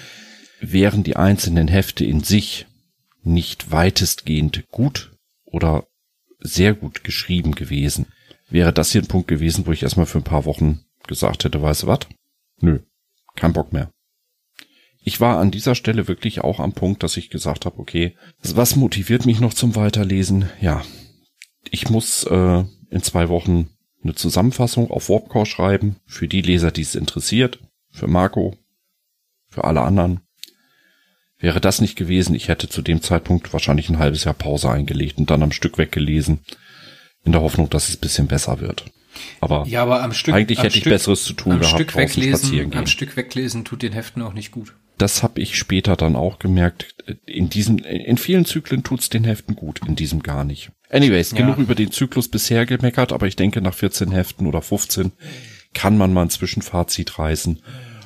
Wären 0.60 1.02
die 1.02 1.16
einzelnen 1.16 1.68
Hefte 1.68 2.04
in 2.04 2.22
sich 2.22 2.66
nicht 3.22 3.70
weitestgehend 3.70 4.64
gut 4.70 5.12
oder 5.44 5.84
sehr 6.40 6.74
gut 6.74 7.04
geschrieben 7.04 7.54
gewesen, 7.54 8.06
wäre 8.48 8.72
das 8.72 8.92
hier 8.92 9.02
ein 9.02 9.08
Punkt 9.08 9.28
gewesen, 9.28 9.66
wo 9.66 9.72
ich 9.72 9.82
erstmal 9.82 10.06
für 10.06 10.18
ein 10.18 10.24
paar 10.24 10.44
Wochen 10.44 10.84
gesagt 11.06 11.44
hätte, 11.44 11.60
weißt 11.60 11.84
du 11.84 11.86
was? 11.88 12.00
Nö, 12.60 12.80
kein 13.34 13.52
Bock 13.52 13.72
mehr 13.72 13.90
ich 15.06 15.20
war 15.20 15.38
an 15.38 15.52
dieser 15.52 15.76
Stelle 15.76 16.08
wirklich 16.08 16.40
auch 16.40 16.58
am 16.58 16.72
Punkt, 16.72 17.04
dass 17.04 17.16
ich 17.16 17.30
gesagt 17.30 17.64
habe, 17.64 17.78
okay, 17.78 18.16
was 18.42 18.74
motiviert 18.74 19.24
mich 19.24 19.38
noch 19.38 19.54
zum 19.54 19.76
Weiterlesen? 19.76 20.50
Ja, 20.60 20.82
ich 21.70 21.88
muss 21.88 22.24
äh, 22.24 22.64
in 22.90 23.02
zwei 23.02 23.28
Wochen 23.28 23.70
eine 24.02 24.16
Zusammenfassung 24.16 24.90
auf 24.90 25.08
Warpcore 25.08 25.46
schreiben, 25.46 25.94
für 26.06 26.26
die 26.26 26.42
Leser, 26.42 26.72
die 26.72 26.82
es 26.82 26.96
interessiert, 26.96 27.60
für 27.92 28.08
Marco, 28.08 28.56
für 29.48 29.62
alle 29.62 29.82
anderen. 29.82 30.22
Wäre 31.38 31.60
das 31.60 31.80
nicht 31.80 31.94
gewesen, 31.94 32.34
ich 32.34 32.48
hätte 32.48 32.68
zu 32.68 32.82
dem 32.82 33.00
Zeitpunkt 33.00 33.52
wahrscheinlich 33.52 33.88
ein 33.88 34.00
halbes 34.00 34.24
Jahr 34.24 34.34
Pause 34.34 34.70
eingelegt 34.70 35.18
und 35.18 35.30
dann 35.30 35.44
am 35.44 35.52
Stück 35.52 35.78
weggelesen, 35.78 36.40
in 37.22 37.30
der 37.30 37.42
Hoffnung, 37.42 37.70
dass 37.70 37.90
es 37.90 37.96
bisschen 37.96 38.26
besser 38.26 38.58
wird. 38.58 38.86
Aber, 39.40 39.64
ja, 39.68 39.82
aber 39.82 40.02
am 40.02 40.12
Stück, 40.12 40.34
eigentlich 40.34 40.58
am 40.58 40.64
hätte 40.64 40.78
Stück, 40.78 40.86
ich 40.86 40.92
Besseres 40.92 41.22
zu 41.22 41.34
tun 41.34 41.52
am 41.52 41.60
gehabt, 41.60 41.74
Stück 41.76 41.94
weglesen, 41.94 42.74
Am 42.74 42.88
Stück 42.88 43.16
weglesen 43.16 43.64
tut 43.64 43.82
den 43.82 43.92
Heften 43.92 44.20
auch 44.22 44.32
nicht 44.32 44.50
gut 44.50 44.74
das 44.98 45.22
habe 45.22 45.40
ich 45.40 45.56
später 45.56 45.96
dann 45.96 46.16
auch 46.16 46.38
gemerkt. 46.38 46.94
In 47.26 47.50
diesem, 47.50 47.78
in 47.78 48.18
vielen 48.18 48.44
Zyklen 48.44 48.82
tut's 48.82 49.08
den 49.08 49.24
Heften 49.24 49.54
gut, 49.54 49.80
in 49.86 49.96
diesem 49.96 50.22
gar 50.22 50.44
nicht. 50.44 50.70
Anyways, 50.90 51.32
ja. 51.32 51.38
genug 51.38 51.58
über 51.58 51.74
den 51.74 51.90
Zyklus 51.90 52.28
bisher 52.28 52.66
gemeckert, 52.66 53.12
aber 53.12 53.26
ich 53.26 53.36
denke, 53.36 53.60
nach 53.60 53.74
14 53.74 54.12
Heften 54.12 54.46
oder 54.46 54.62
15 54.62 55.12
kann 55.74 55.98
man 55.98 56.12
mal 56.12 56.22
ein 56.22 56.30
Zwischenfazit 56.30 57.18
reißen. 57.18 57.60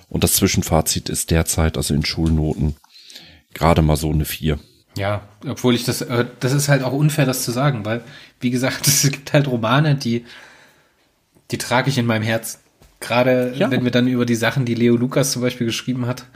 Und 0.09 0.25
das 0.25 0.35
Zwischenfazit 0.35 1.09
ist 1.09 1.31
derzeit, 1.31 1.77
also 1.77 1.95
in 1.95 2.05
Schulnoten, 2.05 2.75
gerade 3.55 3.83
mal 3.83 3.97
so 3.97 4.11
eine 4.11 4.25
4. 4.25 4.59
Ja, 4.97 5.23
obwohl 5.47 5.75
ich 5.77 5.85
das, 5.85 6.03
äh, 6.03 6.27
das 6.41 6.53
ist 6.53 6.69
halt 6.69 6.83
auch 6.83 6.93
unfair, 6.93 7.27
das 7.27 7.45
zu 7.45 7.53
sagen, 7.53 7.85
weil, 7.85 8.03
wie 8.41 8.51
gesagt, 8.51 8.87
es 8.89 9.09
gibt 9.11 9.33
halt 9.33 9.47
Romane, 9.47 9.95
die, 9.95 10.25
die 11.53 11.59
trage 11.59 11.91
ich 11.91 11.99
in 11.99 12.07
meinem 12.07 12.25
Herz. 12.25 12.61
Gerade 12.99 13.55
ja. 13.57 13.71
wenn 13.71 13.85
wir 13.85 13.91
dann 13.91 14.09
über 14.09 14.27
die 14.27 14.35
Sachen, 14.35 14.67
die 14.67 14.75
Leo 14.75 14.97
Lukas 14.97 15.33
zum 15.33 15.41
Beispiel 15.41 15.67
geschrieben 15.67 16.07
hat, 16.07 16.27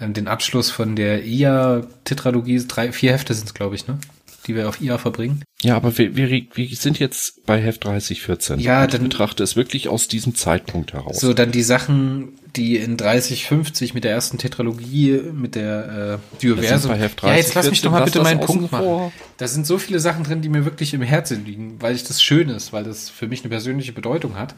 den 0.00 0.28
Abschluss 0.28 0.70
von 0.70 0.96
der 0.96 1.24
IA-Tetralogie, 1.24 2.64
drei, 2.66 2.92
vier 2.92 3.12
Hefte 3.12 3.34
sind 3.34 3.46
es, 3.46 3.54
glaube 3.54 3.74
ich, 3.74 3.86
ne? 3.86 3.98
Die 4.46 4.54
wir 4.54 4.68
auf 4.68 4.80
IA 4.80 4.96
verbringen. 4.96 5.44
Ja, 5.62 5.76
aber 5.76 5.96
wir, 5.98 6.16
wir, 6.16 6.30
wir 6.30 6.76
sind 6.76 6.98
jetzt 6.98 7.44
bei 7.44 7.60
Heft 7.60 7.84
3014. 7.84 8.58
Ja, 8.58 8.86
dann 8.86 9.02
ich 9.02 9.08
betrachte 9.10 9.42
es 9.42 9.54
wirklich 9.54 9.88
aus 9.88 10.08
diesem 10.08 10.34
Zeitpunkt 10.34 10.94
heraus. 10.94 11.20
So, 11.20 11.34
dann 11.34 11.52
die 11.52 11.62
Sachen, 11.62 12.30
die 12.56 12.78
in 12.78 12.96
3050 12.96 13.92
mit 13.92 14.04
der 14.04 14.12
ersten 14.12 14.38
Tetralogie, 14.38 15.20
mit 15.34 15.54
der 15.54 16.20
äh, 16.42 16.46
30, 16.46 16.90
ja, 17.22 17.36
jetzt 17.36 17.54
lass 17.54 17.68
mich 17.68 17.82
doch 17.82 17.90
mal 17.90 18.04
bitte 18.04 18.22
meinen 18.22 18.40
Punkt 18.40 18.72
machen. 18.72 18.84
Vor. 18.84 19.12
Da 19.36 19.46
sind 19.46 19.66
so 19.66 19.76
viele 19.76 20.00
Sachen 20.00 20.24
drin, 20.24 20.40
die 20.40 20.48
mir 20.48 20.64
wirklich 20.64 20.94
im 20.94 21.02
Herzen 21.02 21.44
liegen, 21.44 21.76
weil 21.80 21.94
ich 21.94 22.04
das 22.04 22.22
schön 22.22 22.48
ist, 22.48 22.72
weil 22.72 22.84
das 22.84 23.10
für 23.10 23.28
mich 23.28 23.42
eine 23.42 23.50
persönliche 23.50 23.92
Bedeutung 23.92 24.36
hat. 24.36 24.54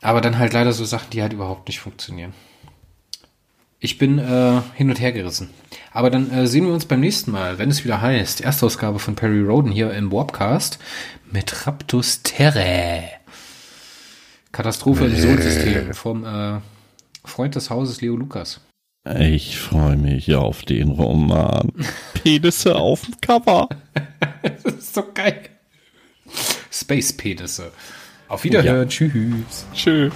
Aber 0.00 0.20
dann 0.20 0.38
halt 0.38 0.52
leider 0.52 0.72
so 0.72 0.84
Sachen, 0.84 1.10
die 1.10 1.22
halt 1.22 1.32
überhaupt 1.32 1.66
nicht 1.66 1.80
funktionieren. 1.80 2.32
Ich 3.84 3.98
bin 3.98 4.18
äh, 4.18 4.62
hin 4.76 4.88
und 4.88 4.98
her 4.98 5.12
gerissen. 5.12 5.50
Aber 5.92 6.08
dann 6.08 6.30
äh, 6.30 6.46
sehen 6.46 6.64
wir 6.64 6.72
uns 6.72 6.86
beim 6.86 7.00
nächsten 7.00 7.30
Mal, 7.30 7.58
wenn 7.58 7.68
es 7.68 7.84
wieder 7.84 8.00
heißt, 8.00 8.40
Erstausgabe 8.40 8.98
von 8.98 9.14
Perry 9.14 9.42
Roden 9.42 9.70
hier 9.70 9.92
im 9.92 10.10
Warpcast 10.10 10.78
mit 11.30 11.66
Raptus 11.66 12.22
Terrae. 12.22 13.02
Katastrophe 14.52 15.04
im 15.04 15.14
Solsystem 15.14 15.92
vom 15.92 16.24
äh, 16.24 16.60
Freund 17.26 17.56
des 17.56 17.68
Hauses 17.68 18.00
Leo 18.00 18.16
Lukas. 18.16 18.62
Ich 19.18 19.58
freue 19.58 19.98
mich 19.98 20.34
auf 20.34 20.62
den 20.62 20.88
Roman. 20.88 21.70
Penisse 22.14 22.76
auf 22.76 23.02
dem 23.02 23.20
Cover. 23.20 23.68
das 24.42 24.64
ist 24.64 24.94
so 24.94 25.02
geil. 25.12 25.42
Space 26.70 27.12
Penisse. 27.12 27.70
Auf 28.28 28.44
Wiederhören. 28.44 28.84
Ja. 28.84 28.86
Tschüss. 28.86 29.66
Tschüss. 29.74 30.14